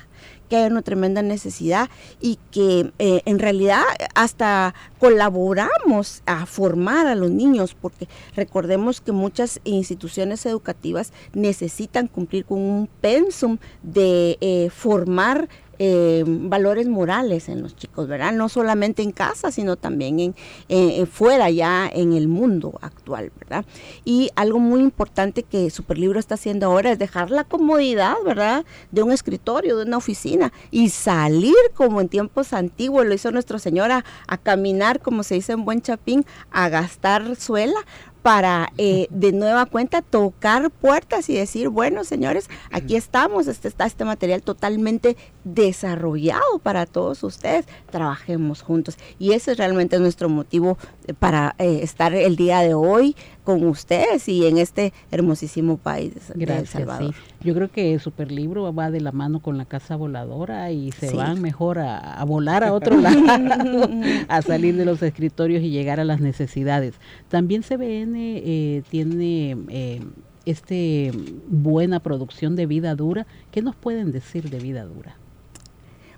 hay 0.56 0.70
una 0.70 0.82
tremenda 0.82 1.22
necesidad 1.22 1.88
y 2.20 2.38
que 2.50 2.92
eh, 2.98 3.22
en 3.24 3.38
realidad 3.38 3.82
hasta 4.14 4.74
colaboramos 4.98 6.22
a 6.26 6.46
formar 6.46 7.06
a 7.06 7.14
los 7.14 7.30
niños, 7.30 7.76
porque 7.80 8.08
recordemos 8.36 9.00
que 9.00 9.12
muchas 9.12 9.60
instituciones 9.64 10.46
educativas 10.46 11.12
necesitan 11.32 12.06
cumplir 12.08 12.44
con 12.44 12.58
un 12.58 12.88
pensum 13.00 13.58
de 13.82 14.38
eh, 14.40 14.70
formar 14.70 15.48
eh, 15.78 16.24
valores 16.26 16.88
morales 16.88 17.48
en 17.48 17.62
los 17.62 17.76
chicos, 17.76 18.08
¿verdad? 18.08 18.32
No 18.32 18.48
solamente 18.48 19.02
en 19.02 19.12
casa, 19.12 19.50
sino 19.50 19.76
también 19.76 20.34
en, 20.68 21.06
fuera 21.06 21.50
ya 21.50 21.88
en 21.92 22.12
el 22.12 22.28
mundo 22.28 22.78
actual, 22.80 23.32
¿verdad? 23.38 23.64
Y 24.04 24.30
algo 24.36 24.58
muy 24.58 24.80
importante 24.80 25.42
que 25.42 25.70
Superlibro 25.70 26.18
está 26.18 26.34
haciendo 26.34 26.66
ahora 26.66 26.92
es 26.92 26.98
dejar 26.98 27.30
la 27.30 27.44
comodidad, 27.44 28.16
¿verdad? 28.24 28.64
De 28.90 29.02
un 29.02 29.12
escritorio, 29.12 29.76
de 29.76 29.84
una 29.84 29.96
oficina 29.96 30.52
y 30.70 30.88
salir 30.88 31.54
como 31.74 32.00
en 32.00 32.08
tiempos 32.08 32.52
antiguos, 32.52 33.06
lo 33.06 33.14
hizo 33.14 33.30
nuestro 33.30 33.58
Señor 33.58 33.90
a, 33.90 34.04
a 34.26 34.38
caminar, 34.38 35.00
como 35.00 35.22
se 35.22 35.34
dice 35.34 35.52
en 35.52 35.64
buen 35.64 35.82
chapín, 35.82 36.24
a 36.50 36.68
gastar 36.68 37.36
suela 37.36 37.84
para 38.24 38.72
eh, 38.78 39.06
de 39.10 39.32
nueva 39.32 39.66
cuenta 39.66 40.00
tocar 40.00 40.70
puertas 40.70 41.28
y 41.28 41.34
decir, 41.34 41.68
bueno, 41.68 42.04
señores, 42.04 42.48
aquí 42.70 42.96
estamos, 42.96 43.48
este 43.48 43.68
está 43.68 43.84
este 43.84 44.06
material 44.06 44.42
totalmente 44.42 45.18
desarrollado 45.44 46.58
para 46.62 46.86
todos 46.86 47.22
ustedes, 47.22 47.66
trabajemos 47.90 48.62
juntos. 48.62 48.96
Y 49.18 49.32
ese 49.32 49.52
es 49.52 49.58
realmente 49.58 49.98
nuestro 49.98 50.30
motivo 50.30 50.78
para 51.18 51.54
eh, 51.58 51.80
estar 51.82 52.14
el 52.14 52.36
día 52.36 52.60
de 52.60 52.72
hoy 52.72 53.14
con 53.44 53.64
ustedes 53.66 54.28
y 54.28 54.46
en 54.46 54.58
este 54.58 54.92
hermosísimo 55.10 55.76
país 55.76 56.14
de, 56.14 56.44
Gracias, 56.46 56.74
El 56.74 56.80
Salvador. 56.80 57.14
Sí. 57.14 57.20
Yo 57.42 57.54
creo 57.54 57.70
que 57.70 57.94
el 57.94 58.00
Superlibro 58.00 58.74
va 58.74 58.90
de 58.90 59.00
la 59.00 59.12
mano 59.12 59.40
con 59.40 59.58
la 59.58 59.66
casa 59.66 59.96
voladora 59.96 60.72
y 60.72 60.92
se 60.92 61.10
sí. 61.10 61.16
van 61.16 61.40
mejor 61.42 61.78
a, 61.78 61.98
a, 61.98 62.24
volar 62.24 62.64
a 62.64 62.72
otro 62.72 62.98
lado, 62.98 63.88
a 64.28 64.42
salir 64.42 64.76
de 64.76 64.84
los 64.84 65.02
escritorios 65.02 65.62
y 65.62 65.70
llegar 65.70 66.00
a 66.00 66.04
las 66.04 66.20
necesidades. 66.20 66.94
También 67.28 67.62
CBN 67.62 68.14
eh, 68.16 68.82
tiene 68.90 69.56
eh, 69.68 70.00
este 70.46 71.12
buena 71.48 72.00
producción 72.00 72.56
de 72.56 72.66
vida 72.66 72.94
dura. 72.94 73.26
¿Qué 73.50 73.62
nos 73.62 73.76
pueden 73.76 74.12
decir 74.12 74.50
de 74.50 74.58
vida 74.58 74.84
dura? 74.84 75.16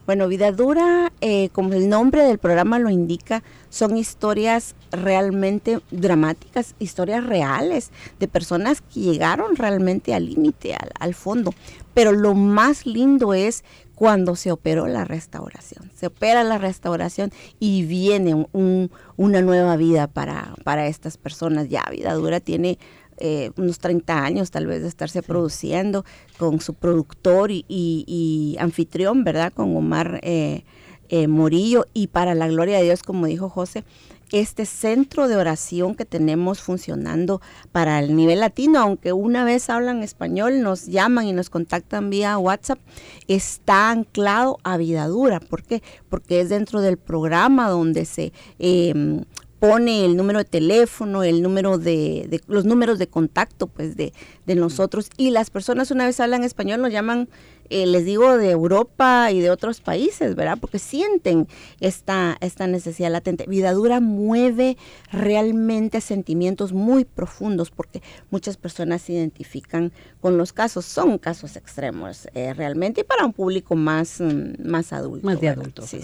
Bueno, 0.06 0.28
Vida 0.28 0.52
Dura, 0.52 1.12
eh, 1.20 1.48
como 1.48 1.72
el 1.72 1.88
nombre 1.88 2.22
del 2.22 2.38
programa 2.38 2.78
lo 2.78 2.90
indica, 2.90 3.42
son 3.70 3.96
historias 3.96 4.76
realmente 4.92 5.80
dramáticas, 5.90 6.76
historias 6.78 7.26
reales 7.26 7.90
de 8.20 8.28
personas 8.28 8.82
que 8.82 9.00
llegaron 9.00 9.56
realmente 9.56 10.14
al 10.14 10.26
límite, 10.26 10.76
al, 11.00 11.14
fondo. 11.14 11.52
Pero 11.92 12.12
lo 12.12 12.34
más 12.34 12.86
lindo 12.86 13.34
es 13.34 13.64
cuando 13.96 14.36
se 14.36 14.52
operó 14.52 14.86
la 14.86 15.04
restauración. 15.04 15.90
Se 15.96 16.06
opera 16.06 16.44
la 16.44 16.58
restauración 16.58 17.32
y 17.58 17.84
viene 17.84 18.46
un, 18.52 18.92
una 19.16 19.42
nueva 19.42 19.76
vida 19.76 20.06
para, 20.06 20.54
para 20.62 20.86
estas 20.86 21.16
personas. 21.16 21.68
Ya 21.68 21.84
Vida 21.90 22.14
Dura 22.14 22.38
tiene 22.38 22.78
eh, 23.18 23.50
unos 23.56 23.78
30 23.78 24.24
años 24.24 24.50
tal 24.50 24.66
vez 24.66 24.82
de 24.82 24.88
estarse 24.88 25.22
produciendo 25.22 26.04
con 26.38 26.60
su 26.60 26.74
productor 26.74 27.50
y, 27.50 27.64
y, 27.68 28.56
anfitrión, 28.58 29.24
¿verdad? 29.24 29.52
Con 29.52 29.76
Omar 29.76 30.20
eh, 30.22 30.64
eh, 31.08 31.28
Morillo 31.28 31.86
y 31.94 32.08
para 32.08 32.34
la 32.34 32.48
gloria 32.48 32.78
de 32.78 32.84
Dios, 32.84 33.02
como 33.02 33.26
dijo 33.26 33.48
José, 33.48 33.84
este 34.32 34.66
centro 34.66 35.28
de 35.28 35.36
oración 35.36 35.94
que 35.94 36.04
tenemos 36.04 36.60
funcionando 36.60 37.40
para 37.70 38.00
el 38.00 38.16
nivel 38.16 38.40
latino, 38.40 38.80
aunque 38.80 39.12
una 39.12 39.44
vez 39.44 39.70
hablan 39.70 40.02
español, 40.02 40.62
nos 40.62 40.86
llaman 40.86 41.26
y 41.26 41.32
nos 41.32 41.48
contactan 41.48 42.10
vía 42.10 42.36
WhatsApp, 42.36 42.80
está 43.28 43.90
anclado 43.90 44.58
a 44.64 44.76
vida 44.76 45.06
dura. 45.06 45.38
¿Por 45.38 45.62
qué? 45.62 45.82
Porque 46.08 46.40
es 46.40 46.48
dentro 46.48 46.80
del 46.80 46.96
programa 46.96 47.68
donde 47.68 48.04
se 48.04 48.32
eh, 48.58 49.22
pone 49.58 50.04
el 50.04 50.16
número 50.16 50.38
de 50.40 50.44
teléfono, 50.44 51.22
el 51.22 51.42
número 51.42 51.78
de, 51.78 52.40
los 52.46 52.64
números 52.64 52.98
de 52.98 53.06
contacto 53.06 53.66
pues 53.66 53.96
de, 53.96 54.12
de, 54.44 54.54
nosotros 54.54 55.08
y 55.16 55.30
las 55.30 55.50
personas 55.50 55.90
una 55.90 56.06
vez 56.06 56.20
hablan 56.20 56.44
español 56.44 56.82
nos 56.82 56.92
llaman, 56.92 57.28
eh, 57.70 57.86
les 57.86 58.04
digo, 58.04 58.36
de 58.36 58.50
Europa 58.50 59.30
y 59.32 59.40
de 59.40 59.50
otros 59.50 59.80
países, 59.80 60.34
¿verdad? 60.34 60.58
Porque 60.60 60.78
sienten 60.78 61.48
esta, 61.80 62.36
esta 62.40 62.66
necesidad 62.66 63.10
latente. 63.10 63.46
Vidadura 63.48 64.00
mueve 64.00 64.76
realmente 65.10 66.00
sentimientos 66.00 66.72
muy 66.72 67.04
profundos 67.04 67.70
porque 67.70 68.02
muchas 68.30 68.56
personas 68.56 69.02
se 69.02 69.14
identifican 69.14 69.90
con 70.20 70.36
los 70.36 70.52
casos, 70.52 70.84
son 70.84 71.18
casos 71.18 71.56
extremos 71.56 72.28
eh, 72.34 72.52
realmente 72.52 73.00
y 73.00 73.04
para 73.04 73.24
un 73.24 73.32
público 73.32 73.74
más, 73.74 74.20
mm, 74.20 74.68
más 74.68 74.92
adulto. 74.92 75.26
Más 75.26 75.40
de 75.40 75.48
adultos. 75.48 75.88
Sí, 75.88 76.00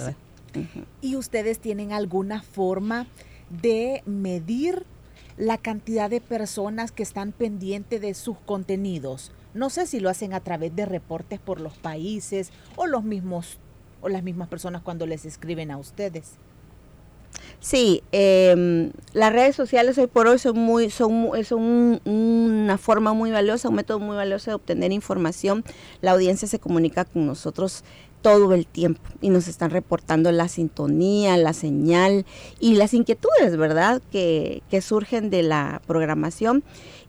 ¿Y 1.00 1.16
ustedes 1.16 1.58
tienen 1.58 1.92
alguna 1.92 2.42
forma? 2.42 3.06
De 3.50 4.02
medir 4.06 4.84
la 5.36 5.58
cantidad 5.58 6.10
de 6.10 6.20
personas 6.20 6.92
que 6.92 7.02
están 7.02 7.32
pendientes 7.32 8.00
de 8.00 8.14
sus 8.14 8.38
contenidos. 8.38 9.32
No 9.54 9.70
sé 9.70 9.86
si 9.86 10.00
lo 10.00 10.10
hacen 10.10 10.34
a 10.34 10.40
través 10.40 10.74
de 10.74 10.86
reportes 10.86 11.40
por 11.40 11.60
los 11.60 11.76
países 11.78 12.50
o 12.76 12.86
los 12.86 13.04
mismos 13.04 13.58
o 14.00 14.08
las 14.08 14.22
mismas 14.22 14.48
personas 14.48 14.82
cuando 14.82 15.06
les 15.06 15.24
escriben 15.24 15.70
a 15.70 15.78
ustedes. 15.78 16.32
Sí, 17.60 18.02
em, 18.12 18.90
las 19.12 19.32
redes 19.32 19.54
sociales 19.54 19.96
hoy 19.96 20.08
por 20.08 20.26
hoy 20.26 20.38
son 20.38 20.58
muy, 20.58 20.90
son, 20.90 21.30
son 21.44 22.00
una 22.04 22.76
forma 22.76 23.12
muy 23.12 23.30
valiosa, 23.30 23.68
un 23.68 23.76
método 23.76 24.00
muy 24.00 24.16
valioso 24.16 24.50
de 24.50 24.56
obtener 24.56 24.92
información. 24.92 25.64
La 26.00 26.10
audiencia 26.10 26.48
se 26.48 26.58
comunica 26.58 27.04
con 27.04 27.26
nosotros 27.26 27.84
todo 28.22 28.54
el 28.54 28.66
tiempo 28.66 29.02
y 29.20 29.28
nos 29.28 29.48
están 29.48 29.70
reportando 29.70 30.32
la 30.32 30.48
sintonía, 30.48 31.36
la 31.36 31.52
señal 31.52 32.24
y 32.60 32.76
las 32.76 32.94
inquietudes, 32.94 33.56
¿verdad?, 33.56 34.00
que, 34.10 34.62
surgen 34.80 35.28
de 35.28 35.42
la 35.42 35.82
programación. 35.86 36.64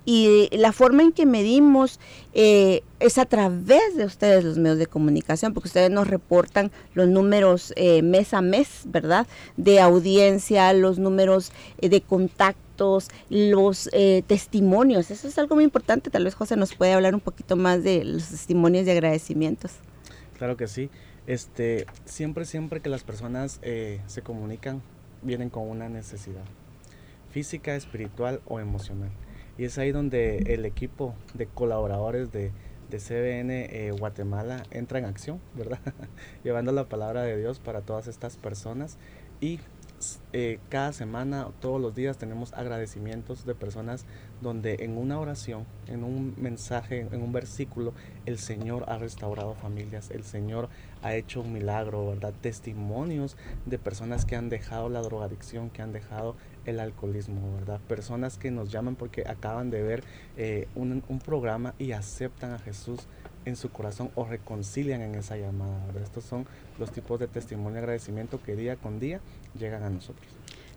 Y 0.05 0.49
la 0.51 0.73
forma 0.73 1.01
en 1.01 1.13
que 1.13 1.25
medimos 1.25 1.97
eh, 2.33 2.83
es 2.99 3.17
a 3.17 3.25
través 3.25 3.95
de 3.95 4.03
ustedes 4.03 4.43
los 4.43 4.57
medios 4.57 4.77
de 4.77 4.87
comunicación, 4.87 5.53
porque 5.53 5.69
ustedes 5.69 5.91
nos 5.91 6.07
reportan 6.07 6.71
los 6.93 7.07
números 7.07 7.73
eh, 7.77 8.01
mes 8.01 8.33
a 8.33 8.41
mes, 8.41 8.81
¿verdad? 8.83 9.27
De 9.55 9.79
audiencia, 9.79 10.73
los 10.73 10.99
números 10.99 11.53
eh, 11.79 11.87
de 11.87 12.01
contactos, 12.01 13.07
los 13.29 13.89
testimonios. 14.27 15.09
Eso 15.09 15.27
es 15.27 15.37
algo 15.37 15.55
muy 15.55 15.63
importante. 15.63 16.09
Tal 16.09 16.25
vez 16.25 16.35
José 16.35 16.57
nos 16.57 16.73
puede 16.75 16.91
hablar 16.91 17.13
un 17.13 17.21
poquito 17.21 17.55
más 17.55 17.83
de 17.83 18.03
los 18.03 18.27
testimonios 18.27 18.85
de 18.85 18.91
agradecimientos. 18.93 19.73
Claro 20.43 20.57
que 20.57 20.67
sí. 20.67 20.89
Este, 21.25 21.85
siempre, 22.03 22.43
siempre 22.43 22.81
que 22.81 22.89
las 22.89 23.05
personas 23.05 23.59
eh, 23.61 24.01
se 24.07 24.23
comunican, 24.23 24.81
vienen 25.21 25.49
con 25.49 25.69
una 25.69 25.87
necesidad 25.87 26.43
física, 27.31 27.77
espiritual 27.77 28.41
o 28.45 28.59
emocional. 28.59 29.09
Y 29.57 29.63
es 29.63 29.77
ahí 29.77 29.93
donde 29.93 30.39
el 30.53 30.65
equipo 30.65 31.15
de 31.33 31.45
colaboradores 31.45 32.33
de, 32.33 32.51
de 32.89 32.97
CBN 32.97 33.51
eh, 33.53 33.91
Guatemala 33.97 34.63
entra 34.69 34.99
en 34.99 35.05
acción, 35.05 35.39
¿verdad? 35.55 35.79
Llevando 36.43 36.73
la 36.73 36.89
palabra 36.89 37.21
de 37.21 37.37
Dios 37.37 37.61
para 37.61 37.79
todas 37.79 38.09
estas 38.09 38.35
personas 38.35 38.97
y 39.39 39.61
eh, 40.33 40.59
cada 40.69 40.93
semana, 40.93 41.47
todos 41.59 41.79
los 41.79 41.93
días 41.95 42.17
tenemos 42.17 42.53
agradecimientos 42.53 43.45
de 43.45 43.55
personas 43.55 44.05
donde 44.41 44.77
en 44.79 44.97
una 44.97 45.19
oración, 45.19 45.65
en 45.87 46.03
un 46.03 46.35
mensaje, 46.37 47.07
en 47.11 47.21
un 47.21 47.31
versículo, 47.31 47.93
el 48.25 48.37
Señor 48.39 48.85
ha 48.87 48.97
restaurado 48.97 49.55
familias, 49.55 50.09
el 50.11 50.23
Señor 50.23 50.69
ha 51.01 51.15
hecho 51.15 51.41
un 51.41 51.53
milagro, 51.53 52.07
¿verdad? 52.07 52.33
Testimonios 52.41 53.37
de 53.65 53.77
personas 53.77 54.25
que 54.25 54.35
han 54.35 54.49
dejado 54.49 54.89
la 54.89 55.01
drogadicción, 55.01 55.69
que 55.69 55.81
han 55.81 55.93
dejado 55.93 56.35
el 56.65 56.79
alcoholismo, 56.79 57.55
¿verdad? 57.55 57.79
Personas 57.87 58.37
que 58.37 58.51
nos 58.51 58.71
llaman 58.71 58.95
porque 58.95 59.23
acaban 59.27 59.69
de 59.69 59.83
ver 59.83 60.03
eh, 60.37 60.67
un, 60.75 61.03
un 61.07 61.19
programa 61.19 61.73
y 61.77 61.91
aceptan 61.91 62.51
a 62.51 62.59
Jesús 62.59 63.07
en 63.45 63.55
su 63.55 63.69
corazón 63.69 64.11
o 64.15 64.25
reconcilian 64.25 65.01
en 65.01 65.15
esa 65.15 65.37
llamada. 65.37 65.79
Estos 66.03 66.23
son 66.23 66.45
los 66.79 66.91
tipos 66.91 67.19
de 67.19 67.27
testimonio 67.27 67.75
y 67.75 67.79
agradecimiento 67.79 68.41
que 68.41 68.55
día 68.55 68.75
con 68.75 68.99
día 68.99 69.19
llegan 69.57 69.83
a 69.83 69.89
nosotros. 69.89 70.27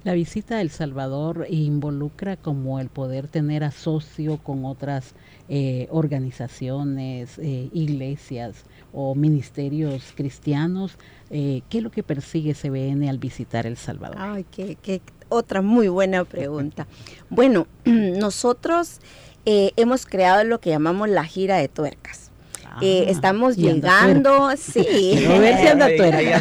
La 0.07 0.13
visita 0.13 0.59
a 0.59 0.61
El 0.61 0.71
Salvador 0.71 1.49
involucra 1.51 2.37
como 2.37 2.79
el 2.79 2.91
poder 2.91 3.27
tener 3.27 3.65
asocio 3.65 4.39
con 4.39 4.65
otras 4.65 5.15
eh, 5.49 5.89
organizaciones, 5.91 7.41
eh, 7.41 7.71
iglesias 7.73 8.67
o 8.93 9.17
ministerios 9.17 10.13
cristianos. 10.15 10.97
Eh, 11.31 11.63
¿Qué 11.69 11.79
es 11.79 11.83
lo 11.83 11.91
que 11.91 12.05
persigue 12.05 12.55
CBN 12.55 13.09
al 13.09 13.19
visitar 13.19 13.67
El 13.67 13.77
Salvador? 13.77 14.17
Ay, 14.21 14.47
qué, 14.49 14.77
qué 14.81 15.03
otra 15.29 15.61
muy 15.61 15.89
buena 15.89 16.25
pregunta. 16.25 16.87
bueno, 17.29 17.67
nosotros 17.85 19.01
hemos 19.45 20.07
creado 20.07 20.45
lo 20.45 20.61
que 20.61 20.71
llamamos 20.71 21.09
la 21.09 21.25
gira 21.25 21.57
de 21.57 21.67
tuercas. 21.67 22.26
Eh, 22.81 23.07
estamos 23.09 23.57
llegando, 23.57 24.51
sí. 24.57 24.87
ahí, 26.15 26.33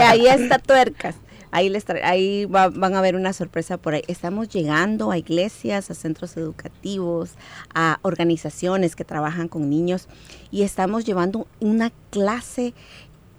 ahí 0.00 0.26
está 0.26 0.58
tuercas. 0.58 1.16
Ahí, 1.52 1.68
les 1.68 1.84
ahí 2.04 2.46
van 2.46 2.94
a 2.94 3.00
ver 3.00 3.16
una 3.16 3.32
sorpresa 3.32 3.76
por 3.76 3.94
ahí. 3.94 4.02
Estamos 4.06 4.48
llegando 4.48 5.10
a 5.10 5.18
iglesias, 5.18 5.90
a 5.90 5.94
centros 5.94 6.36
educativos, 6.36 7.32
a 7.74 7.98
organizaciones 8.02 8.94
que 8.94 9.04
trabajan 9.04 9.48
con 9.48 9.68
niños 9.68 10.06
y 10.52 10.62
estamos 10.62 11.04
llevando 11.04 11.48
una 11.58 11.90
clase 12.10 12.72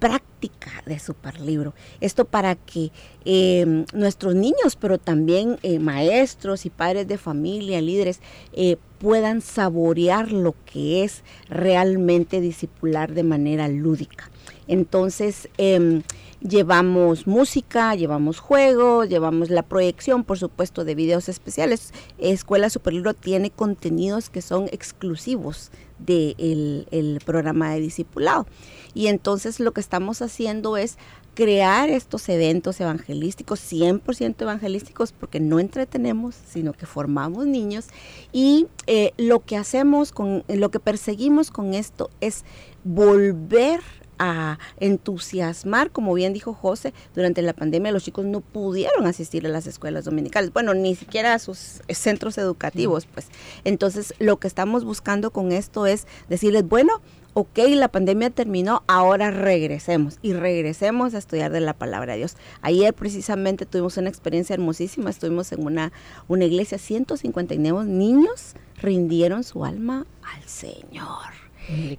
práctica 0.01 0.81
de 0.87 0.97
Superlibro. 0.97 1.75
Esto 2.01 2.25
para 2.25 2.55
que 2.55 2.91
eh, 3.23 3.85
nuestros 3.93 4.33
niños, 4.33 4.75
pero 4.79 4.97
también 4.97 5.59
eh, 5.61 5.77
maestros 5.77 6.65
y 6.65 6.71
padres 6.71 7.07
de 7.07 7.19
familia, 7.19 7.79
líderes, 7.81 8.19
eh, 8.53 8.77
puedan 8.97 9.41
saborear 9.41 10.31
lo 10.31 10.55
que 10.65 11.03
es 11.03 11.21
realmente 11.49 12.41
discipular 12.41 13.13
de 13.13 13.21
manera 13.21 13.67
lúdica. 13.67 14.31
Entonces, 14.67 15.47
em, 15.59 16.01
llevamos 16.41 17.27
música, 17.27 17.95
llevamos 17.95 18.39
juegos, 18.39 19.09
llevamos 19.09 19.49
la 19.49 19.63
proyección, 19.63 20.23
por 20.23 20.37
supuesto, 20.37 20.83
de 20.83 20.95
videos 20.95 21.29
especiales. 21.29 21.93
Escuela 22.17 22.69
Superlibro 22.69 23.13
tiene 23.13 23.51
contenidos 23.51 24.29
que 24.29 24.41
son 24.41 24.67
exclusivos 24.71 25.71
del 25.99 26.87
el 26.91 27.19
programa 27.23 27.73
de 27.73 27.79
discipulado. 27.79 28.47
Y 28.93 29.07
entonces 29.07 29.59
lo 29.59 29.71
que 29.71 29.81
estamos 29.81 30.21
haciendo 30.21 30.77
es 30.77 30.97
crear 31.33 31.89
estos 31.89 32.27
eventos 32.27 32.79
evangelísticos, 32.81 33.59
100% 33.71 34.41
evangelísticos, 34.41 35.13
porque 35.13 35.39
no 35.39 35.59
entretenemos, 35.59 36.35
sino 36.35 36.73
que 36.73 36.85
formamos 36.85 37.45
niños. 37.45 37.87
Y 38.33 38.67
eh, 38.87 39.13
lo 39.17 39.39
que 39.39 39.57
hacemos, 39.57 40.11
con, 40.11 40.43
lo 40.47 40.71
que 40.71 40.79
perseguimos 40.79 41.51
con 41.51 41.73
esto 41.73 42.09
es 42.19 42.43
volver 42.83 43.79
a 43.79 44.00
entusiasmar, 44.79 45.91
como 45.91 46.13
bien 46.13 46.33
dijo 46.33 46.53
José, 46.53 46.93
durante 47.15 47.41
la 47.41 47.53
pandemia 47.53 47.91
los 47.91 48.03
chicos 48.03 48.25
no 48.25 48.41
pudieron 48.41 49.05
asistir 49.07 49.45
a 49.45 49.49
las 49.49 49.67
escuelas 49.67 50.05
dominicales, 50.05 50.53
bueno, 50.53 50.73
ni 50.73 50.95
siquiera 50.95 51.33
a 51.33 51.39
sus 51.39 51.81
centros 51.89 52.37
educativos, 52.37 53.05
pues. 53.05 53.27
Entonces, 53.63 54.13
lo 54.19 54.37
que 54.37 54.47
estamos 54.47 54.83
buscando 54.83 55.31
con 55.31 55.51
esto 55.51 55.85
es 55.85 56.07
decirles, 56.29 56.67
bueno, 56.67 57.01
ok, 57.33 57.59
la 57.75 57.87
pandemia 57.87 58.29
terminó, 58.29 58.83
ahora 58.87 59.31
regresemos 59.31 60.17
y 60.21 60.33
regresemos 60.33 61.13
a 61.13 61.17
estudiar 61.17 61.51
de 61.51 61.61
la 61.61 61.73
palabra 61.73 62.13
de 62.13 62.19
Dios. 62.19 62.35
Ayer 62.61 62.93
precisamente 62.93 63.65
tuvimos 63.65 63.97
una 63.97 64.09
experiencia 64.09 64.53
hermosísima, 64.53 65.09
estuvimos 65.09 65.51
en 65.51 65.65
una, 65.65 65.91
una 66.27 66.45
iglesia, 66.45 66.77
159 66.77 67.85
niños 67.85 68.55
rindieron 68.81 69.43
su 69.43 69.63
alma 69.63 70.05
al 70.23 70.43
Señor. 70.43 71.40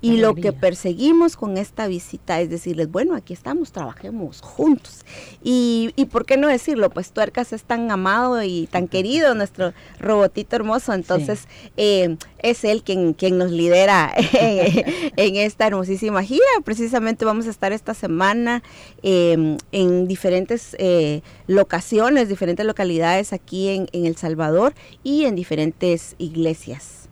Y 0.01 0.19
lo 0.19 0.35
que 0.35 0.53
perseguimos 0.53 1.37
con 1.37 1.57
esta 1.57 1.87
visita 1.87 2.41
es 2.41 2.51
decirles, 2.51 2.91
bueno, 2.91 3.15
aquí 3.15 3.33
estamos, 3.33 3.73
trabajemos 3.73 4.41
juntos. 4.41 5.05
Y, 5.43 5.93
y 5.97 6.07
por 6.07 6.27
qué 6.27 6.37
no 6.37 6.49
decirlo, 6.49 6.91
pues 6.91 7.13
Tuercas 7.13 7.53
es 7.53 7.65
tan 7.65 7.91
amado 7.91 8.43
y 8.43 8.67
tan 8.71 8.89
querido, 8.89 9.35
nuestro 9.35 9.73
robotito 9.99 10.57
hermoso, 10.57 10.93
entonces 10.93 11.49
eh, 11.77 12.17
es 12.39 12.65
él 12.65 12.83
quien, 12.83 13.15
quien 13.15 13.39
nos 13.39 13.51
lidera 13.51 14.13
en, 14.33 15.37
esta 15.37 15.67
hermosísima 15.67 16.23
gira. 16.23 16.43
Precisamente 16.65 17.25
vamos 17.25 17.47
a 17.47 17.51
estar 17.51 17.73
esta 17.73 17.95
semana 17.95 18.63
em, 19.03 19.57
en 19.73 20.07
diferentes 20.07 20.77
eh, 20.79 21.23
locaciones, 21.47 22.29
diferentes 22.29 22.67
localidades 22.67 23.33
aquí 23.33 23.69
en, 23.69 23.89
en 23.93 24.07
El 24.07 24.17
Salvador 24.17 24.75
y 25.03 25.25
en 25.25 25.35
diferentes 25.35 26.15
iglesias. 26.19 27.09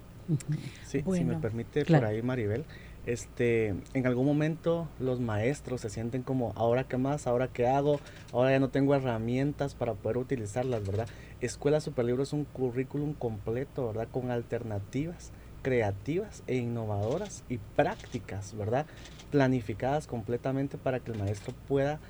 Sí, 0.91 1.05
si 1.13 1.25
me 1.25 1.37
permite 1.37 1.85
por 1.85 2.05
ahí 2.05 2.21
Maribel, 2.21 2.65
este, 3.07 3.77
en 3.95 4.07
algún 4.07 4.27
momento 4.27 4.89
los 4.99 5.21
maestros 5.21 5.83
se 5.83 5.89
sienten 5.89 6.23
como, 6.23 6.53
ahora 6.57 6.83
qué 6.83 6.97
más, 6.97 7.29
ahora 7.29 7.47
qué 7.47 7.69
hago, 7.69 8.01
ahora 8.33 8.51
ya 8.51 8.59
no 8.59 8.71
tengo 8.71 8.97
herramientas 8.97 9.77
para 9.77 9.95
poder 9.95 10.19
utilizarlas, 10.19 10.85
¿verdad? 10.85 11.07
Escuela 11.41 11.81
Superlibro 11.81 12.25
es 12.25 12.33
un 12.33 12.45
currículum 12.45 13.15
completo, 13.15 13.87
¿verdad? 13.87 14.09
Con 14.11 14.33
alternativas 14.33 15.31
creativas 15.63 16.43
e 16.49 16.57
innovadoras 16.57 17.45
y 17.49 17.59
prácticas, 17.59 18.57
¿verdad? 18.57 18.87
Planificadas 19.31 20.09
completamente 20.09 20.77
para 20.77 20.99
que 20.99 21.13
el 21.13 21.19
maestro 21.19 21.55
pueda 21.69 22.01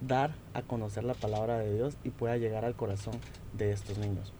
dar 0.00 0.32
a 0.54 0.62
conocer 0.62 1.04
la 1.04 1.14
palabra 1.14 1.58
de 1.58 1.74
Dios 1.74 1.98
y 2.04 2.10
pueda 2.10 2.38
llegar 2.38 2.64
al 2.64 2.74
corazón 2.74 3.14
de 3.52 3.72
estos 3.72 3.98
niños 3.98 4.32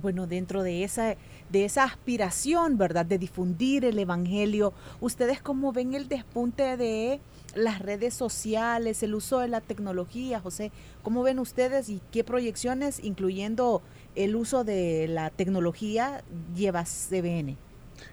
bueno, 0.00 0.26
dentro 0.26 0.62
de 0.62 0.84
esa, 0.84 1.16
de 1.50 1.64
esa 1.64 1.84
aspiración, 1.84 2.78
¿verdad?, 2.78 3.06
de 3.06 3.18
difundir 3.18 3.84
el 3.84 3.98
Evangelio, 3.98 4.72
¿ustedes 5.00 5.40
cómo 5.40 5.72
ven 5.72 5.94
el 5.94 6.08
despunte 6.08 6.76
de 6.76 7.20
las 7.54 7.80
redes 7.80 8.14
sociales, 8.14 9.02
el 9.02 9.14
uso 9.14 9.40
de 9.40 9.48
la 9.48 9.60
tecnología, 9.60 10.40
José? 10.40 10.70
¿Cómo 11.02 11.22
ven 11.22 11.38
ustedes 11.38 11.88
y 11.88 12.00
qué 12.12 12.24
proyecciones, 12.24 13.02
incluyendo 13.02 13.82
el 14.14 14.36
uso 14.36 14.64
de 14.64 15.08
la 15.08 15.30
tecnología, 15.30 16.22
lleva 16.54 16.84
CBN? 16.84 17.56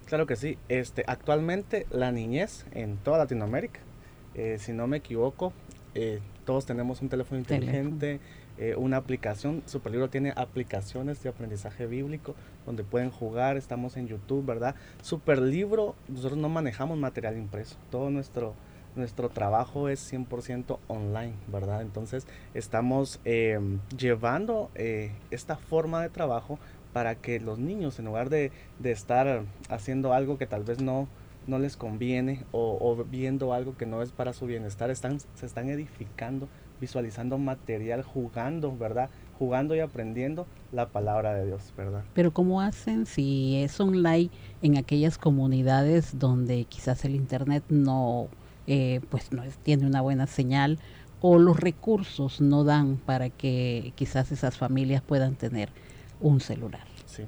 Claro 0.06 0.26
que 0.26 0.36
sí. 0.36 0.58
Este, 0.70 1.04
actualmente 1.08 1.88
la 1.92 2.12
niñez 2.12 2.66
en 2.72 2.98
toda 2.98 3.18
Latinoamérica, 3.18 3.80
eh, 4.36 4.58
si 4.60 4.72
no 4.74 4.88
me 4.88 4.98
equivoco, 4.98 5.54
eh, 5.96 6.20
todos 6.46 6.66
tenemos 6.66 7.02
un 7.02 7.10
teléfono 7.10 7.40
inteligente. 7.40 8.20
Eh, 8.58 8.76
una 8.76 8.98
aplicación. 8.98 9.64
Superlibro 9.66 10.10
tiene 10.10 10.34
aplicaciones 10.36 11.24
de 11.24 11.30
aprendizaje 11.30 11.88
bíblico 11.88 12.36
donde 12.66 12.84
pueden 12.84 13.10
jugar. 13.10 13.58
Estamos 13.58 13.98
en 13.98 14.08
YouTube, 14.08 14.46
¿verdad? 14.46 14.76
Superlibro, 15.02 15.96
nosotros 16.08 16.38
no 16.38 16.50
manejamos 16.50 16.98
material 16.98 17.38
impreso. 17.38 17.78
Todo 17.90 18.12
nuestro, 18.12 18.54
nuestro 18.96 19.30
trabajo 19.30 19.90
es 19.90 20.12
100% 20.12 20.78
online, 20.88 21.34
¿verdad? 21.48 21.82
Entonces 21.82 22.28
estamos 22.54 23.20
eh, 23.26 23.60
llevando 23.98 24.70
eh, 24.76 25.12
esta 25.32 25.58
forma 25.58 26.02
de 26.04 26.10
trabajo 26.10 26.60
para 26.94 27.16
que 27.16 27.40
los 27.40 27.58
niños, 27.58 27.98
en 27.98 28.06
lugar 28.06 28.30
de, 28.30 28.52
de 28.78 28.92
estar 28.92 29.46
haciendo 29.68 30.14
algo 30.14 30.38
que 30.38 30.46
tal 30.46 30.64
vez 30.64 30.80
no, 30.80 31.08
no 31.48 31.58
les 31.60 31.76
conviene 31.76 32.44
o, 32.52 32.78
o, 32.80 33.04
viendo 33.04 33.52
algo 33.52 33.76
que 33.76 33.88
no 33.88 34.04
es 34.04 34.12
para 34.12 34.32
su 34.32 34.46
bienestar, 34.46 34.92
están, 34.92 35.20
se 35.20 35.46
están 35.48 35.70
edificando 35.70 36.48
visualizando 36.84 37.38
material, 37.38 38.04
jugando, 38.04 38.76
¿verdad? 38.78 39.10
Jugando 39.40 39.74
y 39.74 39.80
aprendiendo 39.80 40.46
la 40.74 40.90
palabra 40.90 41.34
de 41.34 41.46
Dios, 41.46 41.74
¿verdad? 41.78 42.04
Pero 42.14 42.32
¿cómo 42.32 42.60
hacen 42.60 43.06
si 43.06 43.56
es 43.64 43.80
online 43.80 44.30
en 44.62 44.78
aquellas 44.78 45.18
comunidades 45.18 46.20
donde 46.20 46.66
quizás 46.66 47.06
el 47.06 47.16
Internet 47.16 47.64
no, 47.70 48.28
eh, 48.68 49.00
pues 49.10 49.32
no 49.32 49.44
tiene 49.64 49.88
una 49.88 50.02
buena 50.02 50.28
señal 50.28 50.78
o 51.22 51.40
los 51.40 51.58
recursos 51.58 52.42
no 52.42 52.66
dan 52.66 52.98
para 52.98 53.30
que 53.30 53.94
quizás 53.96 54.34
esas 54.34 54.58
familias 54.58 55.02
puedan 55.02 55.36
tener 55.36 55.70
un 56.20 56.42
celular? 56.42 56.86
Sí. 57.06 57.24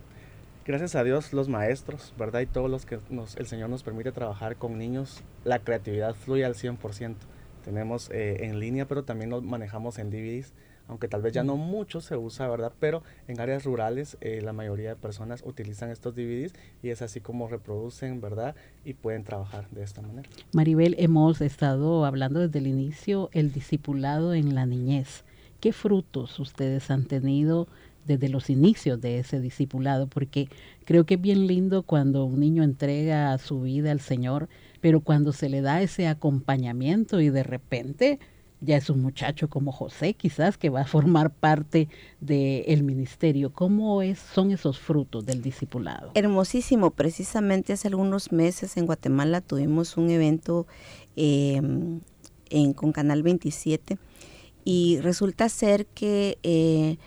Gracias 0.65 0.95
a 0.95 1.03
Dios 1.05 1.31
los 1.31 1.47
maestros, 1.47 2.13
¿verdad? 2.19 2.41
Y 2.41 2.45
todos 2.47 2.69
los 2.69 2.85
que 2.85 2.99
nos, 3.09 3.37
el 3.37 3.45
Señor 3.45 3.69
nos 3.69 3.83
permite 3.83 4.11
trabajar 4.11 4.57
con 4.57 4.77
niños, 4.77 5.21
la 5.45 5.59
creatividad 5.59 6.13
fluye 6.13 6.43
al 6.43 6.55
100% 6.55 7.15
tenemos 7.65 8.11
eh, 8.11 8.45
en 8.45 8.59
línea, 8.59 8.87
pero 8.87 9.03
también 9.03 9.31
lo 9.31 9.41
manejamos 9.41 9.97
en 9.97 10.11
DVDs, 10.11 10.53
aunque 10.87 11.07
tal 11.07 11.23
vez 11.23 11.33
ya 11.33 11.43
no 11.43 11.57
mucho 11.57 11.99
se 11.99 12.15
usa, 12.15 12.47
¿verdad? 12.47 12.71
Pero 12.79 13.01
en 13.27 13.41
áreas 13.41 13.63
rurales 13.63 14.17
eh, 14.21 14.39
la 14.43 14.53
mayoría 14.53 14.89
de 14.89 14.95
personas 14.95 15.41
utilizan 15.43 15.89
estos 15.89 16.15
DVDs 16.15 16.53
y 16.83 16.89
es 16.89 17.01
así 17.01 17.21
como 17.21 17.47
reproducen, 17.47 18.21
¿verdad? 18.21 18.55
Y 18.85 18.93
pueden 18.93 19.23
trabajar 19.23 19.67
de 19.71 19.83
esta 19.83 20.03
manera. 20.03 20.29
Maribel, 20.53 20.95
hemos 20.99 21.41
estado 21.41 22.05
hablando 22.05 22.39
desde 22.39 22.59
el 22.59 22.67
inicio 22.67 23.29
el 23.33 23.51
discipulado 23.51 24.35
en 24.35 24.53
la 24.53 24.67
niñez. 24.67 25.23
¿Qué 25.59 25.73
frutos 25.73 26.39
ustedes 26.39 26.91
han 26.91 27.05
tenido 27.05 27.67
desde 28.05 28.29
los 28.29 28.51
inicios 28.51 29.01
de 29.01 29.17
ese 29.17 29.39
discipulado? 29.39 30.05
Porque 30.05 30.49
creo 30.85 31.07
que 31.07 31.15
es 31.15 31.21
bien 31.21 31.47
lindo 31.47 31.81
cuando 31.81 32.25
un 32.25 32.39
niño 32.39 32.61
entrega 32.61 33.35
su 33.39 33.61
vida 33.61 33.91
al 33.91 34.01
Señor, 34.01 34.49
pero 34.81 35.01
cuando 35.01 35.33
se 35.33 35.49
le 35.49 35.61
da 35.61 35.81
ese 35.81 36.07
acompañamiento 36.07 37.21
y 37.21 37.29
de 37.29 37.43
repente 37.43 38.19
ya 38.61 38.77
es 38.77 38.89
un 38.89 39.01
muchacho 39.01 39.49
como 39.49 39.71
José 39.71 40.13
quizás 40.13 40.57
que 40.57 40.69
va 40.69 40.81
a 40.81 40.85
formar 40.85 41.31
parte 41.31 41.87
del 42.19 42.83
ministerio. 42.83 43.51
¿Cómo 43.51 44.01
es, 44.01 44.19
son 44.19 44.51
esos 44.51 44.79
frutos 44.79 45.25
del 45.25 45.41
discipulado? 45.41 46.11
Hermosísimo. 46.15 46.91
Precisamente 46.91 47.73
hace 47.73 47.87
algunos 47.87 48.31
meses 48.31 48.77
en 48.77 48.85
Guatemala 48.85 49.41
tuvimos 49.41 49.97
un 49.97 50.09
evento 50.09 50.67
em, 51.15 52.01
en, 52.49 52.73
con 52.73 52.91
Canal 52.91 53.23
27 53.23 53.97
y 54.63 54.99
resulta 55.01 55.47
ser 55.49 55.85
que 55.85 56.39
eh, 56.43 56.97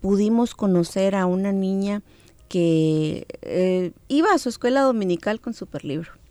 pudimos 0.00 0.54
conocer 0.54 1.14
a 1.14 1.26
una 1.26 1.52
niña 1.52 2.02
que 2.48 3.26
eh, 3.42 3.92
iba 4.08 4.32
a 4.32 4.38
su 4.38 4.50
escuela 4.50 4.82
dominical 4.82 5.40
con 5.40 5.54
Superlibro 5.54 6.21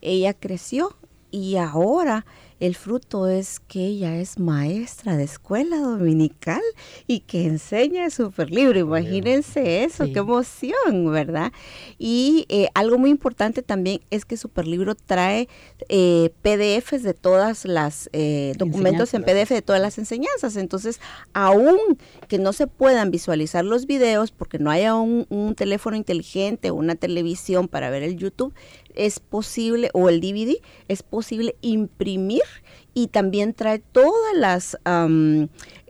ella 0.00 0.34
creció 0.34 0.96
y 1.30 1.56
ahora 1.56 2.24
el 2.60 2.74
fruto 2.74 3.28
es 3.28 3.60
que 3.60 3.86
ella 3.86 4.16
es 4.16 4.38
maestra 4.38 5.16
de 5.16 5.22
escuela 5.24 5.78
dominical 5.78 6.62
y 7.06 7.20
que 7.20 7.44
enseña 7.44 8.10
súper 8.10 8.50
libre. 8.50 8.80
Imagínense 8.80 9.84
eso, 9.84 10.06
qué 10.12 10.18
emoción, 10.18 11.12
¿verdad? 11.12 11.52
Y 11.98 12.46
eh, 12.48 12.68
algo 12.74 12.98
muy 12.98 13.10
importante 13.10 13.62
también 13.62 14.00
es 14.10 14.24
que 14.24 14.36
Superlibro 14.36 14.96
trae 14.96 15.48
eh, 15.88 16.30
PDFs 16.42 17.04
de 17.04 17.14
todas 17.14 17.64
las 17.64 18.10
eh, 18.12 18.54
documentos 18.58 19.14
en 19.14 19.22
PDF 19.22 19.50
de 19.50 19.62
todas 19.62 19.80
las 19.80 19.98
enseñanzas. 19.98 20.56
Entonces, 20.56 21.00
aún 21.34 21.78
que 22.26 22.38
no 22.38 22.52
se 22.52 22.66
puedan 22.66 23.12
visualizar 23.12 23.64
los 23.64 23.86
videos 23.86 24.32
porque 24.32 24.58
no 24.58 24.70
haya 24.70 24.96
un, 24.96 25.26
un 25.28 25.54
teléfono 25.54 25.96
inteligente 25.96 26.70
o 26.70 26.74
una 26.74 26.96
televisión 26.96 27.68
para 27.68 27.88
ver 27.88 28.02
el 28.02 28.16
YouTube, 28.16 28.52
es 28.94 29.20
posible, 29.20 29.90
o 29.94 30.08
el 30.08 30.20
DVD, 30.20 30.56
es 30.88 31.02
posible 31.02 31.56
imprimir 31.60 32.42
y 32.94 33.06
también 33.08 33.54
trae 33.54 33.78
todas 33.78 34.34
las 34.34 34.76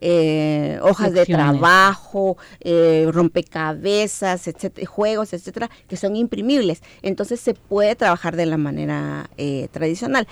eh, 0.01 0.79
hojas 0.83 1.13
de 1.15 1.25
trabajo, 1.25 2.37
eh, 2.61 3.09
rompecabezas, 3.11 4.47
etcétera, 4.47 4.87
juegos, 4.87 5.33
etcétera, 5.33 5.71
que 5.89 5.97
son 5.97 6.17
imprimibles. 6.17 6.83
Entonces 7.01 7.41
se 7.41 7.55
puede 7.55 7.97
trabajar 7.97 8.37
de 8.37 8.45
la 8.45 8.59
manera 8.59 9.31
eh, 9.39 9.69
tradicional. 9.71 10.29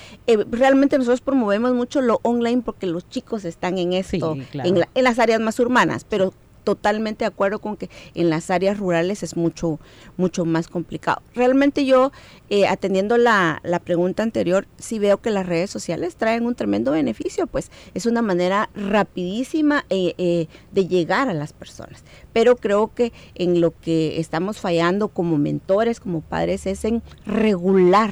realmente 0.51 0.99
nosotros 0.99 1.23
promovemos 1.23 1.73
mucho 1.73 2.03
lo 2.03 2.21
online 2.23 2.63
porque 2.63 2.87
los 2.87 3.09
chicos 3.09 3.47
están 3.47 3.79
en 3.79 3.95
esto, 3.95 4.37
en, 4.53 4.85
en, 4.95 5.05
las 5.05 5.19
áreas 5.19 5.41
más 5.41 5.59
urbanas, 5.59 6.05
pero 6.05 6.35
totalmente 6.67 7.23
de 7.23 7.29
acuerdo 7.29 7.61
con 7.61 7.77
que 7.77 7.89
en 8.17 8.29
las 8.29 8.51
áreas 8.51 8.77
rurales 8.77 9.23
es 9.23 9.37
mucho, 9.37 9.79
mucho 10.17 10.45
más 10.45 10.67
complicado. 10.67 11.23
Realmente 11.33 11.87
yo, 11.87 12.11
eh, 12.51 12.67
atendiendo 12.67 13.19
la, 13.19 13.61
la, 13.63 13.79
pregunta 13.79 14.25
anterior, 14.25 14.67
sí 14.77 14.99
veo 14.99 15.19
que 15.19 15.31
las 15.31 15.47
redes 15.47 15.71
sociales 15.71 16.17
traen 16.17 16.45
un 16.45 16.57
tremendo 16.57 16.91
beneficio, 16.91 17.47
pues 17.47 17.71
es 17.95 18.05
una 18.05 18.21
manera 18.21 18.69
rapidísima 18.75 19.87
eh, 19.91 20.15
eh, 20.19 20.49
de 20.73 20.89
llegar 20.89 21.29
a 21.29 21.35
las 21.35 21.53
personas. 21.53 22.03
Pero 22.33 22.57
creo 22.57 22.93
que 22.93 23.13
en 23.37 23.61
lo 23.61 23.71
que 23.71 24.19
estamos 24.19 24.59
fallando 24.59 25.07
como 25.07 25.39
mentores, 25.39 26.01
como 26.01 26.21
padres, 26.21 26.67
es 26.67 26.85
en 26.85 27.01
regular 27.27 28.11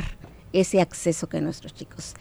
ese 0.53 0.81
acceso 0.81 1.29
que 1.29 1.41
nuestros 1.41 1.75
chicos 1.75 2.15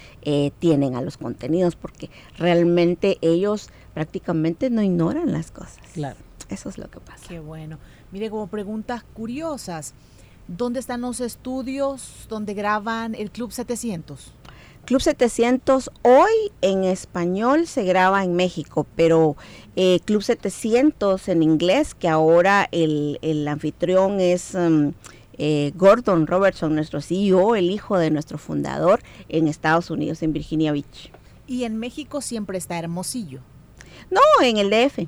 tienen 0.58 0.96
a 0.96 1.04
los 1.04 1.18
contenidos, 1.18 1.76
porque 1.76 2.10
realmente 2.40 3.20
ellos 3.22 3.70
prácticamente 3.94 4.70
no 4.70 4.82
ignoran 4.82 5.32
las 5.32 5.52
cosas. 5.52 5.80
Claro. 5.94 6.18
Eso 6.50 6.70
es 6.70 6.78
lo 6.78 6.90
que 6.90 7.00
pasa. 7.00 7.26
Qué 7.28 7.40
bueno. 7.40 7.80
Mire, 8.12 8.30
como 8.30 8.48
preguntas 8.48 9.04
curiosas, 9.14 9.94
¿dónde 10.48 10.80
están 10.80 11.02
los 11.02 11.20
estudios 11.20 12.28
donde 12.30 12.54
graban 12.54 13.16
el 13.16 13.32
Club 13.32 13.52
700? 13.52 14.34
Club 14.86 15.02
700 15.02 15.90
hoy 16.02 16.52
en 16.62 16.84
español 16.84 17.68
se 17.68 17.84
graba 17.86 18.24
en 18.24 18.36
México, 18.36 18.86
pero 18.98 19.38
eh, 19.78 20.02
Club 20.04 20.22
700 20.22 21.30
en 21.30 21.42
inglés, 21.42 21.96
que 21.96 22.10
ahora 22.10 22.68
el, 22.72 23.18
el 23.22 23.48
anfitrión 23.48 24.20
es 24.20 24.54
um, 24.56 24.92
eh, 25.38 25.72
Gordon 25.76 26.28
Robertson, 26.28 26.76
nuestro 26.76 27.00
CEO, 27.00 27.56
el 27.56 27.72
hijo 27.72 27.98
de 27.98 28.12
nuestro 28.12 28.38
fundador 28.38 29.02
en 29.30 29.48
Estados 29.48 29.90
Unidos, 29.90 30.22
en 30.22 30.34
Virginia 30.34 30.74
Beach. 30.74 31.12
Y 31.48 31.64
en 31.64 31.78
México 31.78 32.22
siempre 32.22 32.58
está 32.58 32.78
Hermosillo. 32.78 33.40
No, 34.10 34.22
en 34.44 34.58
el 34.58 34.70
DF. 34.70 35.08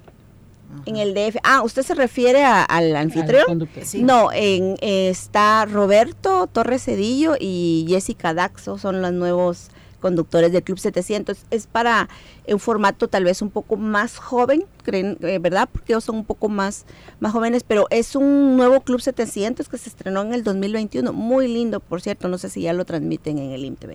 En 0.86 0.98
el 0.98 1.14
DF. 1.14 1.38
Ah, 1.44 1.62
¿usted 1.64 1.84
se 1.84 1.96
refiere 1.96 2.44
al 2.44 2.96
anfitrión? 2.96 3.68
No, 4.02 4.30
en, 4.34 4.76
está 4.82 5.66
Roberto 5.66 6.48
Torres 6.48 6.84
Cedillo 6.84 7.36
y 7.40 7.86
Jessica 7.88 8.34
Daxo, 8.34 8.78
son 8.78 9.02
los 9.02 9.14
nuevos 9.14 9.70
conductores 10.06 10.52
del 10.52 10.62
Club 10.62 10.78
700. 10.78 11.46
Es 11.50 11.66
para 11.66 12.10
un 12.48 12.60
formato 12.60 13.08
tal 13.08 13.24
vez 13.24 13.42
un 13.42 13.50
poco 13.50 13.76
más 13.76 14.18
joven, 14.18 14.66
creen, 14.84 15.18
eh, 15.22 15.40
¿verdad? 15.40 15.68
Porque 15.72 15.94
ellos 15.94 16.04
son 16.04 16.18
un 16.18 16.26
poco 16.26 16.48
más, 16.48 16.86
más 17.20 17.32
jóvenes, 17.32 17.64
pero 17.68 17.88
es 17.90 18.16
un 18.16 18.56
nuevo 18.56 18.82
Club 18.82 19.02
700 19.02 19.68
que 19.68 19.78
se 19.80 19.90
estrenó 19.90 20.22
en 20.22 20.36
el 20.36 20.44
2021. 20.44 21.12
Muy 21.12 21.48
lindo, 21.48 21.80
por 21.80 22.02
cierto, 22.02 22.28
no 22.28 22.38
sé 22.38 22.50
si 22.50 22.62
ya 22.62 22.74
lo 22.74 22.86
transmiten 22.86 23.40
en 23.40 23.52
el 23.52 23.66
IMTV. 23.66 23.94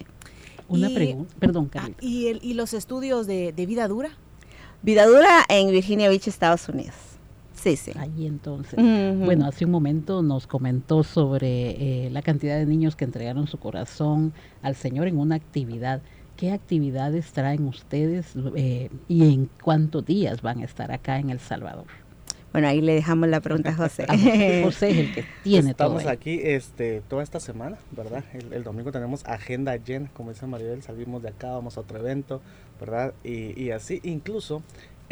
Una 0.67 0.89
pregunta, 0.89 1.35
perdón, 1.39 1.71
ah, 1.75 1.91
¿y, 2.01 2.29
el, 2.29 2.41
¿Y 2.43 2.55
los 2.55 2.75
estudios 2.75 3.29
de, 3.29 3.53
vida 3.53 3.87
dura? 3.89 4.11
Vida 4.83 5.07
dura 5.07 5.45
en 5.49 5.71
Virginia 5.71 6.09
Beach, 6.09 6.27
Estados 6.29 6.69
Unidos. 6.69 6.95
Sí, 7.55 7.77
sí. 7.77 7.93
Ahí 7.97 8.27
entonces. 8.27 8.75
Bueno, 8.77 9.47
hace 9.47 9.67
un 9.67 9.71
momento 9.71 10.23
nos 10.23 10.47
comentó 10.47 11.03
sobre 11.03 12.07
eh, 12.07 12.11
la 12.11 12.23
cantidad 12.23 12.57
de 12.57 12.65
niños 12.65 12.97
que 12.97 13.05
entregaron 13.05 13.47
su 13.47 13.59
corazón 13.59 14.33
al 14.63 14.75
Señor 14.75 15.09
en 15.09 15.19
una 15.19 15.35
actividad. 15.35 16.01
¿Qué 16.39 16.53
actividades 16.53 17.33
traen 17.33 17.67
ustedes 17.67 18.33
eh, 18.57 18.89
y 19.09 19.35
en 19.35 19.51
cuántos 19.63 20.07
días 20.07 20.41
van 20.41 20.61
a 20.61 20.65
estar 20.65 20.91
acá 20.91 21.19
en 21.19 21.29
El 21.29 21.39
Salvador? 21.39 21.85
Bueno, 22.53 22.69
ahí 22.69 22.81
le 22.81 22.95
dejamos 22.95 23.29
la 23.29 23.41
pregunta 23.41 23.71
a 23.71 23.75
José. 23.77 24.07
José 24.65 24.91
es 24.91 24.99
el 24.99 25.15
que 25.15 25.25
tiene 25.43 25.71
Estamos 25.71 26.07
aquí 26.07 26.41
este, 26.43 27.03
toda 27.09 27.23
esta 27.23 27.41
semana, 27.41 27.79
¿verdad? 27.93 28.25
El, 28.51 28.65
domingo 28.65 28.93
tenemos 28.93 29.25
agenda 29.27 29.77
llena, 29.77 30.11
como 30.15 30.31
dice 30.31 30.47
Maribel, 30.47 30.83
salimos 30.83 31.23
de 31.23 31.29
acá, 31.29 31.49
vamos 31.51 31.77
a 31.77 31.81
otro 31.81 31.99
evento, 31.99 32.41
¿verdad? 32.81 33.15
Y, 33.25 33.61
y 33.61 33.71
así, 33.71 34.01
incluso 34.03 34.63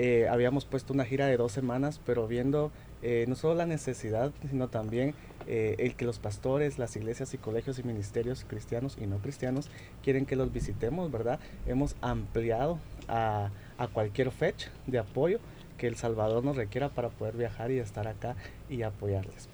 eh, 0.01 0.29
habíamos 0.31 0.64
puesto 0.64 0.92
una 0.92 1.05
gira 1.05 1.27
de 1.27 1.37
dos 1.37 1.51
semanas, 1.51 2.01
pero 2.07 2.29
viendo 2.29 2.70
eh, 3.03 3.24
no 3.27 3.35
solo 3.35 3.57
la 3.57 3.66
necesidad, 3.66 4.31
sino 4.48 4.68
también 4.68 5.12
eh, 5.48 5.74
el 5.79 5.96
que 5.96 6.05
los 6.05 6.20
pastores, 6.20 6.79
las 6.79 6.94
iglesias 6.94 7.35
y 7.35 7.38
colegios 7.38 7.81
y 7.81 7.83
ministerios 7.83 8.44
cristianos 8.46 8.96
y 9.01 9.07
no 9.07 9.18
cristianos 9.18 9.70
quieren 10.05 10.24
que 10.24 10.37
los 10.37 10.53
visitemos, 10.53 11.11
¿verdad? 11.11 11.40
Hemos 11.66 11.96
ampliado 12.01 12.79
a, 13.09 13.51
a 13.77 13.88
cualquier 13.88 14.31
fecha 14.31 14.70
de 14.87 14.98
apoyo 15.01 15.40
que 15.78 15.86
El 15.86 15.96
Salvador 15.96 16.44
nos 16.44 16.56
requiera 16.56 16.90
para 16.90 17.08
poder 17.08 17.36
viajar 17.36 17.70
y 17.70 17.78
estar 17.78 18.06
acá 18.06 18.36
y 18.68 18.82
apoyarles. 18.82 19.48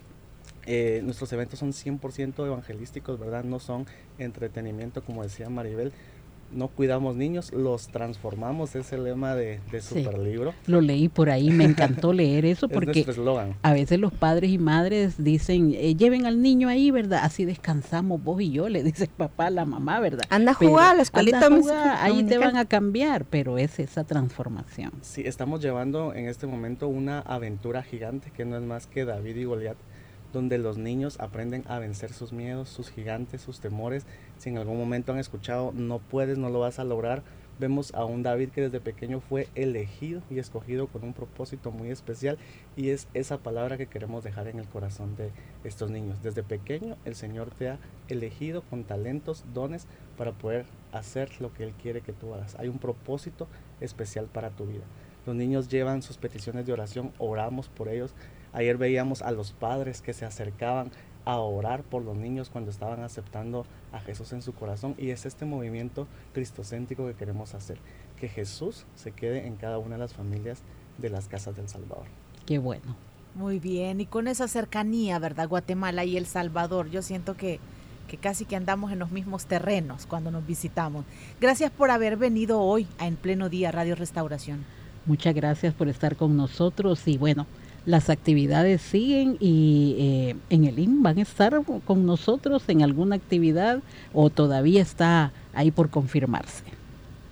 Eh, 0.66 1.02
nuestros 1.04 1.32
eventos 1.32 1.58
son 1.58 1.72
100% 1.72 2.46
evangelísticos, 2.46 3.18
¿verdad? 3.20 3.44
No 3.44 3.60
son 3.60 3.86
entretenimiento, 4.18 5.04
como 5.04 5.22
decía 5.22 5.50
Maribel, 5.50 5.92
no 6.52 6.68
cuidamos 6.68 7.16
niños, 7.16 7.52
los 7.52 7.88
transformamos, 7.88 8.74
es 8.74 8.92
el 8.92 9.04
lema 9.04 9.34
de, 9.34 9.60
de 9.70 9.80
Super 9.80 10.18
Libro. 10.18 10.54
Lo 10.66 10.80
leí 10.80 11.08
por 11.08 11.30
ahí, 11.30 11.50
me 11.50 11.64
encantó 11.64 12.12
leer 12.14 12.44
eso 12.44 12.68
porque 12.68 13.06
a 13.62 13.72
veces 13.72 13.98
los 13.98 14.12
padres 14.12 14.50
y 14.50 14.58
madres 14.58 15.22
dicen, 15.22 15.74
eh, 15.74 15.94
lleven 15.94 16.26
al 16.26 16.42
niño 16.42 16.68
ahí, 16.68 16.90
¿verdad? 16.90 17.20
Así 17.22 17.44
descansamos 17.44 18.22
vos 18.22 18.40
y 18.40 18.50
yo, 18.50 18.68
le 18.68 18.82
dice 18.82 19.08
papá 19.08 19.46
a 19.46 19.50
la 19.50 19.64
mamá, 19.64 20.00
¿verdad? 20.00 20.24
Anda 20.30 20.52
a 20.52 20.54
jugar, 20.54 20.96
la 20.96 21.02
escuelita 21.02 21.48
ahí 22.00 22.22
te 22.24 22.38
van 22.38 22.56
a 22.56 22.64
cambiar, 22.64 23.24
pero 23.24 23.58
es 23.58 23.78
esa 23.78 24.04
transformación. 24.04 24.92
Sí, 25.02 25.22
estamos 25.24 25.60
llevando 25.60 26.14
en 26.14 26.28
este 26.28 26.46
momento 26.46 26.88
una 26.88 27.20
aventura 27.20 27.82
gigante 27.82 28.30
que 28.30 28.44
no 28.44 28.56
es 28.56 28.62
más 28.62 28.86
que 28.86 29.04
David 29.04 29.36
y 29.36 29.44
Goliat 29.44 29.76
donde 30.34 30.58
los 30.58 30.76
niños 30.76 31.18
aprenden 31.20 31.64
a 31.66 31.78
vencer 31.78 32.12
sus 32.12 32.32
miedos, 32.32 32.68
sus 32.68 32.90
gigantes, 32.90 33.40
sus 33.40 33.60
temores. 33.60 34.04
Si 34.44 34.50
en 34.50 34.58
algún 34.58 34.76
momento 34.76 35.10
han 35.10 35.18
escuchado 35.18 35.72
no 35.72 36.00
puedes, 36.00 36.36
no 36.36 36.50
lo 36.50 36.60
vas 36.60 36.78
a 36.78 36.84
lograr, 36.84 37.22
vemos 37.58 37.94
a 37.94 38.04
un 38.04 38.22
David 38.22 38.50
que 38.50 38.60
desde 38.60 38.78
pequeño 38.78 39.20
fue 39.20 39.48
elegido 39.54 40.20
y 40.28 40.38
escogido 40.38 40.86
con 40.86 41.02
un 41.02 41.14
propósito 41.14 41.70
muy 41.70 41.88
especial 41.88 42.36
y 42.76 42.90
es 42.90 43.08
esa 43.14 43.38
palabra 43.38 43.78
que 43.78 43.86
queremos 43.86 44.22
dejar 44.22 44.48
en 44.48 44.58
el 44.58 44.68
corazón 44.68 45.16
de 45.16 45.30
estos 45.66 45.90
niños. 45.90 46.22
Desde 46.22 46.42
pequeño 46.42 46.98
el 47.06 47.14
Señor 47.14 47.52
te 47.52 47.70
ha 47.70 47.78
elegido 48.08 48.60
con 48.60 48.84
talentos, 48.84 49.46
dones 49.54 49.86
para 50.18 50.32
poder 50.32 50.66
hacer 50.92 51.40
lo 51.40 51.54
que 51.54 51.64
Él 51.64 51.72
quiere 51.80 52.02
que 52.02 52.12
tú 52.12 52.34
hagas. 52.34 52.54
Hay 52.56 52.68
un 52.68 52.78
propósito 52.78 53.48
especial 53.80 54.26
para 54.26 54.50
tu 54.50 54.66
vida. 54.66 54.84
Los 55.24 55.34
niños 55.36 55.70
llevan 55.70 56.02
sus 56.02 56.18
peticiones 56.18 56.66
de 56.66 56.74
oración, 56.74 57.12
oramos 57.16 57.70
por 57.70 57.88
ellos, 57.88 58.14
Ayer 58.54 58.76
veíamos 58.76 59.20
a 59.22 59.32
los 59.32 59.50
padres 59.50 60.00
que 60.00 60.12
se 60.12 60.24
acercaban 60.24 60.92
a 61.24 61.38
orar 61.38 61.82
por 61.82 62.02
los 62.02 62.16
niños 62.16 62.50
cuando 62.50 62.70
estaban 62.70 63.02
aceptando 63.02 63.66
a 63.92 64.00
Jesús 64.00 64.32
en 64.32 64.42
su 64.42 64.52
corazón 64.52 64.94
y 64.98 65.10
es 65.10 65.26
este 65.26 65.44
movimiento 65.44 66.06
cristocéntrico 66.32 67.06
que 67.06 67.14
queremos 67.14 67.54
hacer, 67.54 67.78
que 68.18 68.28
Jesús 68.28 68.84
se 68.94 69.12
quede 69.12 69.46
en 69.46 69.56
cada 69.56 69.78
una 69.78 69.96
de 69.96 70.00
las 70.00 70.14
familias 70.14 70.62
de 70.98 71.10
las 71.10 71.28
casas 71.28 71.56
del 71.56 71.68
Salvador. 71.68 72.06
Qué 72.46 72.58
bueno. 72.58 72.96
Muy 73.34 73.58
bien, 73.58 74.00
y 74.00 74.06
con 74.06 74.28
esa 74.28 74.46
cercanía, 74.46 75.18
¿verdad? 75.18 75.48
Guatemala 75.48 76.04
y 76.04 76.16
El 76.16 76.26
Salvador, 76.26 76.90
yo 76.90 77.02
siento 77.02 77.36
que, 77.36 77.58
que 78.06 78.16
casi 78.16 78.44
que 78.44 78.54
andamos 78.54 78.92
en 78.92 79.00
los 79.00 79.10
mismos 79.10 79.46
terrenos 79.46 80.06
cuando 80.06 80.30
nos 80.30 80.46
visitamos. 80.46 81.04
Gracias 81.40 81.72
por 81.72 81.90
haber 81.90 82.16
venido 82.16 82.60
hoy 82.60 82.86
a 82.98 83.08
En 83.08 83.16
Pleno 83.16 83.48
Día 83.48 83.72
Radio 83.72 83.96
Restauración. 83.96 84.64
Muchas 85.06 85.34
gracias 85.34 85.74
por 85.74 85.88
estar 85.88 86.16
con 86.16 86.36
nosotros 86.36 87.08
y 87.08 87.18
bueno, 87.18 87.46
las 87.86 88.10
actividades 88.10 88.80
siguen 88.80 89.36
y 89.40 89.96
eh, 89.98 90.36
en 90.50 90.64
el 90.64 90.78
IN 90.78 91.02
van 91.02 91.18
a 91.18 91.22
estar 91.22 91.62
con 91.84 92.06
nosotros 92.06 92.62
en 92.68 92.82
alguna 92.82 93.16
actividad 93.16 93.80
o 94.12 94.30
todavía 94.30 94.82
está 94.82 95.32
ahí 95.52 95.70
por 95.70 95.90
confirmarse. 95.90 96.64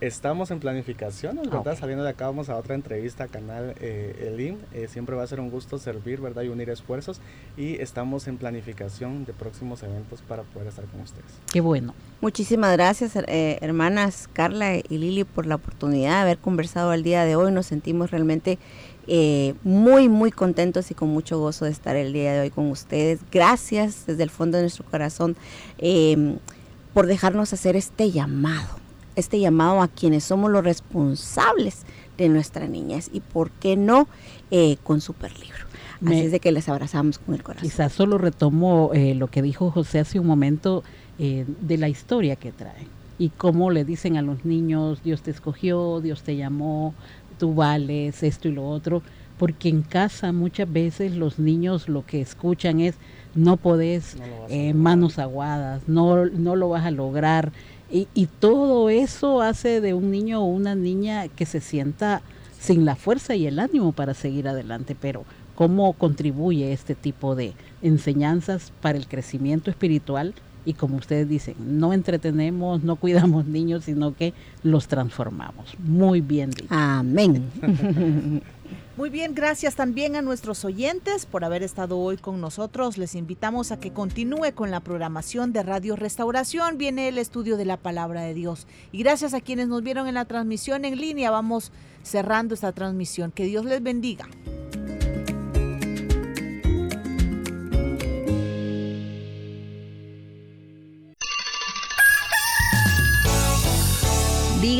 Estamos 0.02 0.50
en 0.50 0.58
planificación, 0.58 1.38
¿verdad? 1.48 1.78
Saliendo 1.78 2.02
de 2.02 2.10
acá 2.10 2.26
vamos 2.26 2.48
a 2.48 2.56
otra 2.56 2.74
entrevista 2.74 3.28
canal 3.28 3.76
eh, 3.80 4.30
El 4.32 4.40
IN. 4.40 4.58
Eh, 4.72 4.88
siempre 4.90 5.14
va 5.14 5.22
a 5.22 5.26
ser 5.28 5.38
un 5.38 5.48
gusto 5.48 5.78
servir, 5.78 6.20
¿verdad? 6.20 6.42
Y 6.42 6.48
unir 6.48 6.70
esfuerzos. 6.70 7.20
Y 7.56 7.76
estamos 7.80 8.26
en 8.26 8.36
planificación 8.36 9.24
de 9.24 9.32
próximos 9.32 9.80
eventos 9.84 10.20
para 10.22 10.42
poder 10.42 10.66
estar 10.66 10.84
con 10.86 11.02
ustedes. 11.02 11.30
Qué 11.52 11.60
bueno. 11.60 11.94
Muchísimas 12.20 12.72
gracias, 12.72 13.12
hermanas 13.14 14.28
Carla 14.32 14.76
y 14.76 14.98
Lili, 14.98 15.22
por 15.22 15.46
la 15.46 15.54
oportunidad 15.54 16.10
de 16.10 16.20
haber 16.22 16.38
conversado 16.38 16.92
el 16.92 17.04
día 17.04 17.24
de 17.24 17.36
hoy. 17.36 17.52
Nos 17.52 17.66
sentimos 17.66 18.10
realmente 18.10 18.58
eh, 19.06 19.54
muy, 19.64 20.08
muy 20.08 20.30
contentos 20.30 20.90
y 20.90 20.94
con 20.94 21.08
mucho 21.08 21.38
gozo 21.38 21.64
de 21.64 21.72
estar 21.72 21.96
el 21.96 22.12
día 22.12 22.32
de 22.32 22.40
hoy 22.40 22.50
con 22.50 22.70
ustedes. 22.70 23.20
Gracias 23.30 24.06
desde 24.06 24.22
el 24.22 24.30
fondo 24.30 24.58
de 24.58 24.64
nuestro 24.64 24.84
corazón 24.84 25.36
em, 25.78 26.38
por 26.94 27.06
dejarnos 27.06 27.52
hacer 27.52 27.74
este 27.74 28.10
llamado, 28.10 28.78
este 29.16 29.40
llamado 29.40 29.82
a 29.82 29.88
quienes 29.88 30.24
somos 30.24 30.50
los 30.50 30.62
responsables 30.62 31.82
de 32.16 32.28
nuestra 32.28 32.68
niñez 32.68 33.10
y 33.12 33.20
por 33.20 33.50
qué 33.50 33.76
no 33.76 34.06
eh, 34.50 34.76
con 34.84 35.00
Superlibro. 35.00 35.66
Así 36.04 36.20
es 36.20 36.32
de 36.32 36.40
que 36.40 36.50
les 36.50 36.68
abrazamos 36.68 37.18
con 37.18 37.34
el 37.34 37.42
corazón. 37.44 37.68
Quizás 37.68 37.92
solo 37.92 38.18
retomo 38.18 38.90
eh, 38.92 39.14
lo 39.14 39.28
que 39.28 39.40
dijo 39.40 39.70
José 39.70 40.00
hace 40.00 40.18
un 40.18 40.26
momento 40.26 40.82
de 41.18 41.78
la 41.78 41.88
historia 41.88 42.34
que 42.34 42.50
traen 42.50 42.88
y 43.22 43.28
cómo 43.28 43.70
le 43.70 43.84
dicen 43.84 44.16
a 44.16 44.22
los 44.22 44.44
niños, 44.44 45.00
Dios 45.04 45.22
te 45.22 45.30
escogió, 45.30 46.00
Dios 46.00 46.24
te 46.24 46.34
llamó, 46.34 46.92
tú 47.42 47.54
vales, 47.56 48.22
esto 48.22 48.46
y 48.46 48.52
lo 48.52 48.68
otro, 48.68 49.02
porque 49.36 49.68
en 49.68 49.82
casa 49.82 50.30
muchas 50.30 50.72
veces 50.72 51.16
los 51.16 51.40
niños 51.40 51.88
lo 51.88 52.06
que 52.06 52.20
escuchan 52.20 52.78
es 52.78 52.94
no 53.34 53.56
podés, 53.56 54.16
eh, 54.48 54.72
manos 54.74 55.18
aguadas, 55.18 55.82
no, 55.88 56.24
no 56.26 56.54
lo 56.54 56.68
vas 56.68 56.86
a 56.86 56.92
lograr. 56.92 57.50
Y, 57.90 58.06
y, 58.14 58.26
todo 58.26 58.90
eso 58.90 59.42
hace 59.42 59.80
de 59.80 59.92
un 59.92 60.12
niño 60.12 60.40
o 60.40 60.44
una 60.44 60.76
niña 60.76 61.26
que 61.26 61.44
se 61.44 61.60
sienta 61.60 62.22
sin 62.60 62.84
la 62.84 62.94
fuerza 62.94 63.34
y 63.34 63.48
el 63.48 63.58
ánimo 63.58 63.90
para 63.90 64.14
seguir 64.14 64.46
adelante. 64.46 64.94
Pero 64.94 65.24
¿cómo 65.56 65.94
contribuye 65.94 66.72
este 66.72 66.94
tipo 66.94 67.34
de 67.34 67.54
enseñanzas 67.82 68.72
para 68.80 68.98
el 68.98 69.08
crecimiento 69.08 69.68
espiritual? 69.68 70.32
Y 70.64 70.74
como 70.74 70.96
ustedes 70.96 71.28
dicen, 71.28 71.54
no 71.58 71.92
entretenemos, 71.92 72.82
no 72.82 72.96
cuidamos 72.96 73.46
niños, 73.46 73.84
sino 73.84 74.14
que 74.14 74.32
los 74.62 74.88
transformamos. 74.88 75.76
Muy 75.78 76.20
bien 76.20 76.50
dicho. 76.50 76.68
Amén. 76.70 77.50
Muy 78.94 79.08
bien, 79.08 79.34
gracias 79.34 79.74
también 79.74 80.16
a 80.16 80.22
nuestros 80.22 80.66
oyentes 80.66 81.24
por 81.24 81.44
haber 81.44 81.62
estado 81.62 81.98
hoy 81.98 82.18
con 82.18 82.42
nosotros. 82.42 82.98
Les 82.98 83.14
invitamos 83.14 83.72
a 83.72 83.80
que 83.80 83.90
continúe 83.90 84.52
con 84.54 84.70
la 84.70 84.80
programación 84.80 85.54
de 85.54 85.62
Radio 85.62 85.96
Restauración. 85.96 86.76
Viene 86.76 87.08
el 87.08 87.16
estudio 87.16 87.56
de 87.56 87.64
la 87.64 87.78
palabra 87.78 88.20
de 88.20 88.34
Dios. 88.34 88.66
Y 88.92 88.98
gracias 88.98 89.32
a 89.32 89.40
quienes 89.40 89.68
nos 89.68 89.82
vieron 89.82 90.08
en 90.08 90.14
la 90.14 90.26
transmisión 90.26 90.84
en 90.84 90.98
línea, 91.00 91.30
vamos 91.30 91.72
cerrando 92.02 92.54
esta 92.54 92.72
transmisión. 92.72 93.32
Que 93.32 93.46
Dios 93.46 93.64
les 93.64 93.82
bendiga. 93.82 94.28